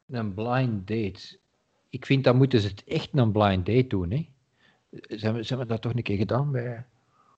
een 0.08 0.34
blind 0.34 0.88
date. 0.88 1.40
Ik 1.90 2.06
vind 2.06 2.24
dat 2.24 2.36
moeten 2.36 2.60
ze 2.60 2.68
het 2.68 2.84
echt 2.84 3.10
een 3.14 3.32
blind 3.32 3.66
date 3.66 3.88
doen, 3.88 4.12
hè. 4.12 4.30
Ze 4.92 5.26
hebben, 5.26 5.46
ze 5.46 5.50
hebben 5.50 5.68
dat 5.68 5.82
toch 5.82 5.94
een 5.94 6.04
keer 6.04 6.18
gedaan 6.18 6.52
bij, 6.52 6.86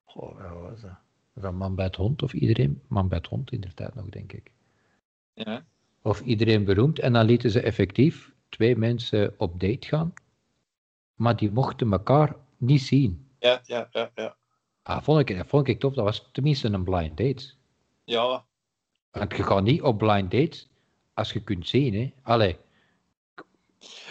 goh, 0.06 0.52
wat 0.52 0.70
was 0.70 0.82
dat? 0.82 0.98
Was 1.34 1.44
dat 1.44 1.54
man 1.54 1.76
bij 1.76 1.86
het 1.86 1.96
hond 1.96 2.24
of 2.24 2.34
iedereen? 2.34 2.82
Man 2.88 3.08
bij 3.08 3.18
het 3.18 3.28
hond 3.28 3.52
in 3.52 3.62
de 3.62 3.74
tijd 3.74 3.96
nog, 3.96 4.10
denk 4.10 4.34
ik. 4.34 4.52
Ja. 5.34 5.66
Of 6.02 6.22
iedereen 6.22 6.66
beroemd. 6.66 7.00
En 7.00 7.14
dan 7.14 7.26
lieten 7.26 7.52
ze 7.52 7.62
effectief 7.62 8.34
twee 8.50 8.78
mensen 8.78 9.34
op 9.38 9.60
date 9.60 9.88
gaan. 9.88 10.14
Maar 11.16 11.36
die 11.36 11.52
mochten 11.52 11.92
elkaar 11.92 12.36
niet 12.58 12.82
zien. 12.82 13.31
Ja, 13.42 13.62
ja, 13.64 13.88
ja, 13.92 14.12
ja. 14.16 14.36
Ah, 14.84 15.02
vond 15.04 15.30
ik, 15.30 15.44
vond 15.48 15.68
ik 15.68 15.80
tof. 15.80 15.94
Dat 15.94 16.04
was 16.06 16.30
tenminste 16.32 16.68
een 16.68 16.84
blind 16.84 17.18
date. 17.18 17.54
Ja, 18.04 18.46
Want 19.12 19.36
je 19.36 19.44
gaat 19.44 19.64
niet 19.64 19.82
op 19.82 19.98
blind 19.98 20.32
dates 20.32 20.70
als 21.14 21.34
je 21.34 21.44
kunt 21.44 21.68
zien. 21.68 21.94
Hè. 21.94 22.14
Allee. 22.22 22.58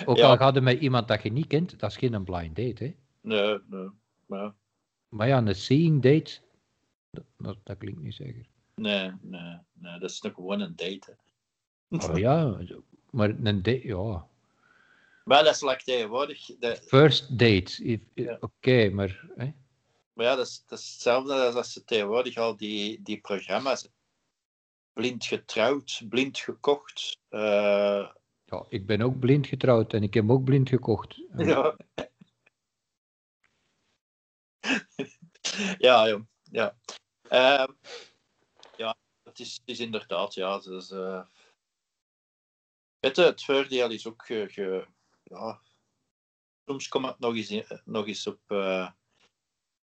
Ook 0.07 0.16
Ja. 0.16 0.27
al 0.29 0.37
gaat 0.37 0.55
het 0.55 0.64
met 0.64 0.81
iemand 0.81 1.09
dat 1.09 1.23
je 1.23 1.33
niet 1.33 1.47
kent, 1.47 1.79
dat 1.79 1.90
is 1.90 1.97
geen 1.97 2.25
blind 2.25 2.57
date. 2.57 2.85
Hè. 2.85 2.95
nee, 3.21 3.59
nee. 3.66 3.88
Maar, 4.27 4.55
Maar 5.09 5.27
ja, 5.29 5.38
een 5.38 5.55
seeing 5.55 6.03
date, 6.03 6.40
dat, 7.37 7.57
dat, 7.64 7.79
klinkt 7.79 8.01
niet 8.01 8.14
zeker. 8.14 8.47
nee, 8.75 9.11
nee, 9.21 9.59
nee, 9.73 9.99
dat 9.99 10.11
is 10.11 10.21
nog 10.21 10.35
gewoon 10.35 10.61
een 10.61 10.77
date. 10.77 11.16
hè. 11.88 11.97
Oh 12.11 12.19
ja, 12.19 12.59
maar 13.11 13.29
een 13.29 13.62
date, 13.62 13.87
ja. 13.87 14.27
Maar 15.24 15.44
dat 15.44 15.54
is 15.54 15.61
like 15.61 15.83
tegenwoordig. 15.85 16.46
De, 16.59 16.76
First 16.76 17.38
date, 17.38 17.85
if- 17.85 18.00
Ja. 18.14 18.37
oké, 18.40 18.88
maar... 18.90 19.24
Hè. 19.37 19.52
maar 20.12 20.26
ja, 20.26 20.35
dat 20.35 20.46
is, 20.46 20.64
dat 20.66 20.78
is 20.78 20.92
hetzelfde 20.92 21.35
als 21.35 21.54
als 21.54 21.72
ze 21.72 21.85
tegenwoordig 21.85 22.37
al 22.37 22.56
die, 22.56 23.02
die 23.02 23.20
programma's. 23.20 23.88
Blind 24.92 25.24
getrouwd, 25.24 26.02
blind 26.09 26.38
gekocht. 26.38 27.18
eh, 27.28 28.11
Ja, 28.44 28.64
ik 28.68 28.87
ben 28.87 29.00
ook 29.02 29.18
blind 29.18 29.46
getrouwd 29.46 29.92
en 29.92 30.02
ik 30.02 30.14
heb 30.14 30.30
ook 30.30 30.44
blind 30.44 30.68
gekocht. 30.68 31.16
ja. 31.37 31.76
ja, 35.78 36.09
jong. 36.09 36.28
Ja. 36.42 36.76
Ehm, 37.28 37.72
ja, 38.76 38.96
het 39.22 39.38
is, 39.38 39.54
het 39.54 39.68
is 39.68 39.80
inderdaad, 39.80 40.35
ja. 40.35 40.54
Het, 40.54 40.66
is, 40.66 40.90
eh, 40.90 41.24
weet 42.98 43.16
je, 43.16 43.22
het 43.22 43.44
voordeel 43.44 43.90
is 43.90 44.06
ook, 44.06 44.24
ge, 44.26 44.46
ge- 44.50 44.87
ja, 45.31 45.61
soms 46.64 46.88
komt 46.88 47.07
het 47.07 47.19
nog 47.19 47.35
eens, 47.35 47.51
in- 47.51 47.81
nog 47.85 48.07
eens 48.07 48.27
op, 48.27 48.40
eh, 48.51 48.90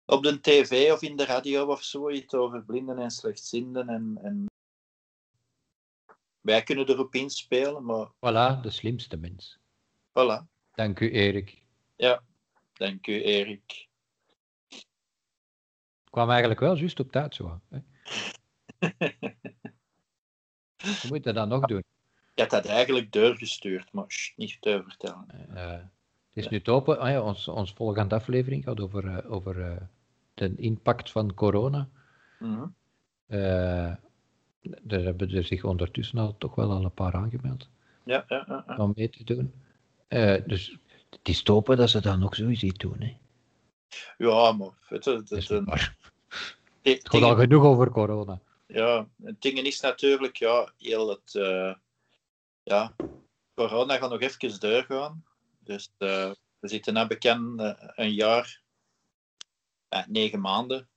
op 0.06 0.24
de 0.24 0.40
tv 0.40 0.92
of 0.92 1.02
in 1.02 1.16
de 1.16 1.26
radio 1.26 1.66
of 1.66 1.84
zoiets 1.84 2.34
over 2.34 2.64
blinden 2.66 2.98
en 3.00 3.12
slechtzienden. 3.12 3.90
En, 3.90 4.18
en 4.22 4.46
wij 6.42 6.64
kunnen 6.64 6.90
erop 6.90 7.16
inspelen, 7.16 7.86
maar 7.86 8.08
Voilà, 8.14 8.62
de 8.62 8.70
slimste 8.70 9.18
mens. 9.18 9.60
voilà. 10.10 10.46
Dank 10.72 11.00
u, 11.00 11.12
Erik. 11.12 11.62
Dank 12.74 13.08
u, 13.08 13.22
Erik. 13.24 13.88
Ik 16.06 16.20
kwam 16.20 16.30
eigenlijk 16.30 16.60
wel 16.60 16.76
juist 16.78 17.00
op 17.00 17.12
tijd 17.12 17.36
zo. 17.36 17.62
Hè. 17.70 17.80
Hoe 20.84 21.08
moet 21.10 21.24
je 21.24 21.34
dat 21.34 21.48
nog 21.48 21.66
doen? 21.66 21.84
Ik 22.34 22.40
had 22.42 22.50
dat 22.50 22.66
eigenlijk 22.66 23.12
doorgestuurd, 23.12 23.92
maar 23.92 24.06
sst, 24.08 24.34
niet 24.38 24.58
te 24.60 24.82
vertellen. 24.88 25.26
Eh, 25.56 25.72
het 25.72 26.44
is 26.44 26.48
nu 26.50 26.62
te 26.62 26.72
open. 26.72 27.00
Ah 27.00 27.10
ja, 27.10 27.22
ons, 27.22 27.48
ons 27.48 27.74
volgende 27.74 28.16
aflevering 28.16 28.64
gaat 28.64 28.80
over, 28.80 29.08
eh, 29.18 29.32
over 29.32 29.62
eh, 29.72 29.82
de 30.34 30.54
impact 30.56 31.12
van 31.12 31.34
corona. 31.34 31.90
Mhm. 32.40 32.66
Eh 33.28 33.94
daar 34.82 35.02
hebben 35.02 35.30
er 35.32 35.44
zich 35.44 35.64
ondertussen 35.64 36.18
al 36.20 36.36
toch 36.38 36.56
wel 36.56 36.72
al 36.72 36.84
een 36.84 36.92
paar 36.94 37.14
aangemeld 37.14 37.70
Ja, 38.04 38.26
ja, 38.28 38.46
ja, 38.48 38.64
ja. 38.68 38.78
om 38.78 38.92
mee 38.96 39.10
te 39.10 39.24
doen. 39.24 39.54
Eh, 40.08 40.36
dus 40.46 40.78
het 41.10 41.28
is 41.30 41.44
te 41.44 41.52
dat 41.78 41.90
ze 41.90 42.02
dat 42.02 42.18
nog 42.20 42.36
sowieso 42.36 42.68
doen. 42.68 42.96
Hè. 43.00 43.18
ja, 44.18 44.52
maar 44.52 44.72
je, 44.90 45.06
het, 45.06 45.32
is 45.32 45.50
een- 45.50 45.66
waar. 45.66 45.96
die- 46.82 46.94
Het 46.96 47.10
gaat 47.10 47.22
al 47.22 47.36
genoeg 47.36 47.64
over 47.64 47.90
corona. 47.90 48.40
ja, 48.68 49.08
het 49.24 49.42
ding 49.42 49.58
is 49.60 49.80
natuurlijk, 49.82 50.36
ja, 50.36 50.72
heel 50.78 51.10
het, 51.10 51.36
eh, 51.36 51.74
ja, 52.64 52.96
corona 53.54 53.98
gaat 53.98 54.10
nog 54.10 54.22
even 54.22 54.60
doorgaan. 54.60 55.26
Dus 55.60 55.90
eh, 55.98 56.32
we 56.64 56.70
zitten 56.70 56.94
nu 56.94 57.08
bekend 57.08 57.60
eh, 57.60 57.74
een 57.78 58.14
jaar, 58.14 58.62
eh, 59.88 60.06
negen 60.08 60.40
maanden, 60.40 60.90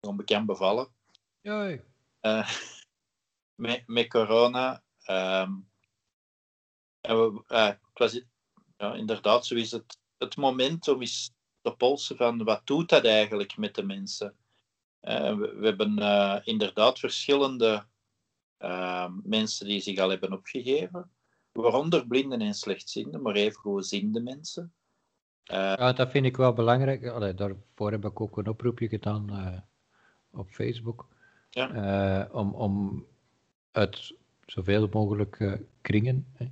gewoon 0.00 0.16
bekend 0.16 0.46
bevallen. 0.46 0.94
Ja, 1.40 1.78
eh, 2.20 2.50
met, 3.64 3.82
met 3.86 4.08
corona. 4.08 4.82
ehm, 5.02 5.52
en 7.00 7.16
we, 7.16 7.42
het 7.46 7.78
was, 7.92 8.20
ja, 8.76 8.94
inderdaad, 8.94 9.46
zo 9.46 9.54
is 9.54 9.70
het, 9.70 9.98
het 10.18 10.36
moment 10.36 10.88
om 10.88 11.00
eens 11.00 11.32
te 11.60 11.74
polsen 11.76 12.16
van 12.16 12.44
wat 12.44 12.66
doet 12.66 12.88
dat 12.88 13.04
eigenlijk 13.04 13.56
met 13.56 13.74
de 13.74 13.82
mensen. 13.82 14.36
We, 15.00 15.54
we 15.58 15.66
hebben 15.66 16.44
inderdaad 16.44 16.98
verschillende 16.98 17.86
mensen 19.22 19.66
die 19.66 19.80
zich 19.80 19.98
al 19.98 20.08
hebben 20.10 20.32
opgegeven, 20.32 21.10
waaronder 21.52 22.06
blinden 22.06 22.40
en 22.40 22.54
slechtzienden, 22.54 23.22
maar 23.22 23.34
even 23.34 23.60
gewoon 23.60 23.82
ziende 23.82 24.20
mensen. 24.20 24.72
Eh, 25.44 25.56
Ja, 25.56 25.92
dat 25.92 26.10
vind 26.10 26.26
ik 26.26 26.36
wel 26.36 26.52
belangrijk. 26.52 27.06
Allee, 27.06 27.34
daarvoor 27.34 27.90
heb 27.90 28.04
ik 28.04 28.20
ook 28.20 28.36
een 28.38 28.48
oproepje 28.48 28.88
gedaan 28.88 29.30
eh, 29.30 29.58
op 30.30 30.48
Facebook. 30.50 31.06
Ja. 31.50 31.70
Eh, 31.74 32.34
om, 32.34 32.54
om 32.54 33.06
uit 33.70 34.14
zoveel 34.46 34.88
mogelijk 34.92 35.40
eh, 35.40 35.52
kringen, 35.80 36.26
hè. 36.32 36.46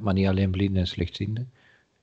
Maar 0.00 0.14
niet 0.14 0.26
alleen 0.26 0.50
blinden 0.50 0.80
en 0.80 0.86
slechtzienden, 0.86 1.52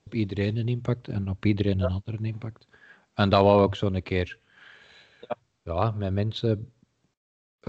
op 0.06 0.14
iedereen 0.14 0.58
een 0.58 0.68
impact 0.68 1.08
en 1.08 1.30
op 1.30 1.45
iedereen 1.45 1.80
een 1.80 1.91
andere 1.91 2.18
impact. 2.22 2.68
En 3.14 3.30
dat 3.30 3.43
wou 3.43 3.68
ik 3.68 3.76
zo 3.76 3.86
een 3.88 4.04
keer 4.04 4.39
ja, 5.64 5.91
met 5.91 6.14
mensen 6.14 6.72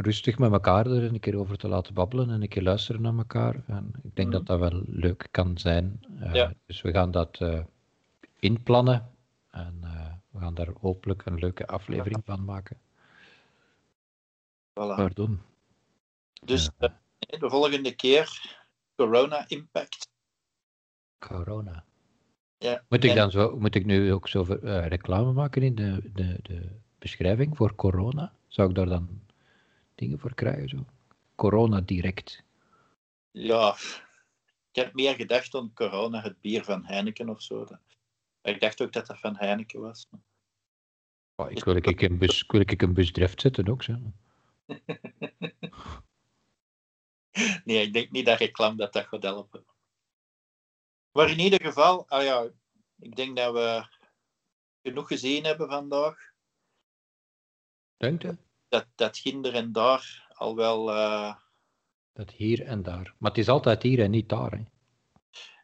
rustig 0.01 0.39
met 0.39 0.53
elkaar 0.53 0.87
er 0.87 1.03
een 1.05 1.21
keer 1.21 1.37
over 1.39 1.57
te 1.59 1.69
laten 1.69 1.95
babbelen 1.95 2.31
en 2.31 2.43
een 2.43 2.49
keer 2.49 2.63
luisteren 2.63 3.03
naar 3.03 3.17
elkaar. 3.17 3.63
En 3.67 3.93
ik 4.03 4.15
denk 4.17 4.29
Mhm. 4.29 4.37
dat 4.37 4.47
dat 4.47 4.59
wel 4.71 4.83
leuk 4.87 5.29
kan 5.31 5.59
zijn. 5.59 6.01
Eh, 6.21 6.35
Ja. 6.35 6.53
Dus 6.67 6.81
we 6.83 6.93
gaan 6.93 7.11
dat 7.11 7.41
eh, 7.41 7.61
inplannen 8.39 9.11
en 9.51 9.79
eh, 9.83 10.13
we 10.31 10.39
gaan 10.39 10.55
daar 10.55 10.69
hopelijk 10.81 11.27
een 11.27 11.39
leuke 11.39 11.67
aflevering 11.67 12.23
van 12.25 12.45
maken. 12.45 12.77
voilà. 14.71 14.95
Pardon. 14.97 15.41
Dus 16.45 16.71
de 17.19 17.49
volgende 17.51 17.95
keer 17.95 18.59
corona 18.97 19.45
impact. 19.49 20.09
Corona. 21.19 21.85
Ja. 22.59 22.83
Moet 22.89 23.05
ik 23.05 23.15
dan 23.15 23.31
zo, 23.31 23.57
moet 23.59 23.75
ik 23.75 23.85
nu 23.85 24.13
ook 24.13 24.29
zo 24.29 24.43
reclame 24.65 25.33
maken 25.33 25.63
in 25.63 25.75
de, 25.75 26.11
de, 26.13 26.39
de 26.43 26.69
beschrijving 26.99 27.57
voor 27.57 27.75
corona? 27.75 28.33
Zou 28.49 28.69
ik 28.69 28.75
daar 28.75 28.87
dan 28.87 29.21
dingen 30.01 30.19
voor 30.19 30.35
krijgen? 30.35 30.69
Zo? 30.69 30.87
Corona 31.35 31.81
direct. 31.81 32.43
Ja, 33.31 33.77
ik 34.71 34.77
heb 34.83 34.95
meer 34.95 35.15
gedacht 35.15 35.55
aan 35.55 35.73
corona, 35.75 36.21
het 36.21 36.41
bier 36.41 36.65
van 36.65 36.85
Heineken 36.85 37.29
of 37.29 37.43
zo. 37.43 37.67
Ik 38.43 38.61
dacht 38.61 38.83
ook 38.83 38.93
dat 38.93 39.07
dat 39.07 39.19
van 39.19 39.37
Heineken 39.37 39.81
was. 39.81 40.07
Oh, 41.35 41.51
ik 41.51 41.65
wil 41.65 41.77
ik 41.77 42.03
een 42.03 42.19
bus, 42.19 42.45
wil 42.47 42.61
ik 42.61 42.83
een 42.83 42.95
busdrift 42.95 43.41
zetten 43.41 43.69
ook. 43.69 43.83
Zo. 43.83 43.99
Nee, 47.65 47.87
ik 47.87 47.93
denk 47.93 48.11
niet 48.11 48.27
dat 48.27 48.39
reclame 48.39 48.77
dat 48.77 48.93
dat 48.93 49.07
gaat 49.07 49.23
helpen. 49.23 49.65
Maar 51.13 51.31
in 51.31 51.39
ieder 51.39 51.61
geval, 51.61 52.09
ah 52.09 52.23
ja, 52.23 52.51
ik 52.99 53.17
denk 53.17 53.37
dat 53.37 53.53
we 53.53 53.87
genoeg 54.83 55.09
gezien 55.09 55.45
hebben 55.45 55.69
vandaag. 55.69 56.33
Denk 57.97 58.23
je? 58.23 58.37
Dat, 58.71 58.87
dat 58.95 59.18
ginder 59.18 59.55
en 59.55 59.73
daar 59.73 60.29
al 60.35 60.57
wel, 60.57 60.91
eh, 60.93 61.35
Dat 62.12 62.31
hier 62.31 62.62
en 62.66 62.83
daar. 62.83 63.14
Maar 63.18 63.31
het 63.31 63.39
is 63.39 63.49
altijd 63.49 63.83
hier 63.83 64.01
en 64.01 64.11
niet 64.11 64.29
daar. 64.29 64.51
Hè. 64.51 64.62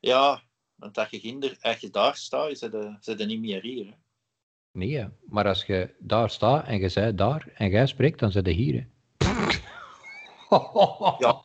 ja, 0.00 0.42
want 0.74 0.94
dat 0.94 1.10
je 1.10 1.18
ginder, 1.20 1.56
als 1.60 1.78
je 1.80 1.90
daar 1.90 2.16
staat, 2.16 2.50
is 2.50 2.60
het, 2.60 2.72
zit 3.00 3.18
het 3.18 3.28
niet 3.28 3.40
meer 3.40 3.62
hier. 3.62 3.86
Hè. 3.86 3.92
Nee, 4.72 4.96
hè. 4.96 5.06
maar 5.26 5.46
als 5.46 5.64
je 5.64 5.94
daar 5.98 6.30
staat 6.30 6.66
en 6.66 6.78
je 6.78 6.88
zei 6.88 7.14
daar 7.14 7.48
en 7.54 7.70
jij 7.70 7.86
spreekt, 7.86 8.18
dan 8.18 8.32
zit 8.32 8.46
je 8.46 8.52
hier. 8.52 8.74
Hè. 8.74 8.84
Ja. 11.18 11.44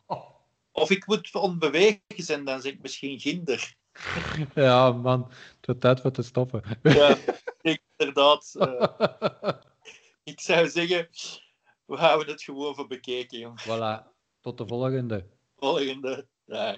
Of 0.72 0.90
ik 0.90 1.06
moet 1.06 1.34
onbewegen 1.34 2.00
zijn, 2.16 2.44
dan 2.44 2.60
zeg 2.60 2.72
ik 2.72 2.82
misschien 2.82 3.20
ginder. 3.20 3.74
Ja, 4.54 4.92
man, 4.92 5.22
het 5.56 5.66
wordt 5.66 5.80
tijd 5.80 6.00
voor 6.00 6.10
te 6.10 6.22
stoppen. 6.22 6.62
Ja, 6.82 7.16
inderdaad. 7.96 8.54
eh, 8.58 9.52
ik 10.32 10.40
zou 10.40 10.68
zeggen, 10.68 11.08
we 11.86 11.96
houden 11.96 12.32
het 12.32 12.42
gewoon 12.42 12.74
voor 12.74 12.86
bekeken, 12.86 13.38
jong. 13.38 13.60
Voilà, 13.60 14.06
tot 14.40 14.58
de 14.58 14.66
volgende. 14.66 15.28
Volgende. 15.56 16.26
Dag. 16.44 16.76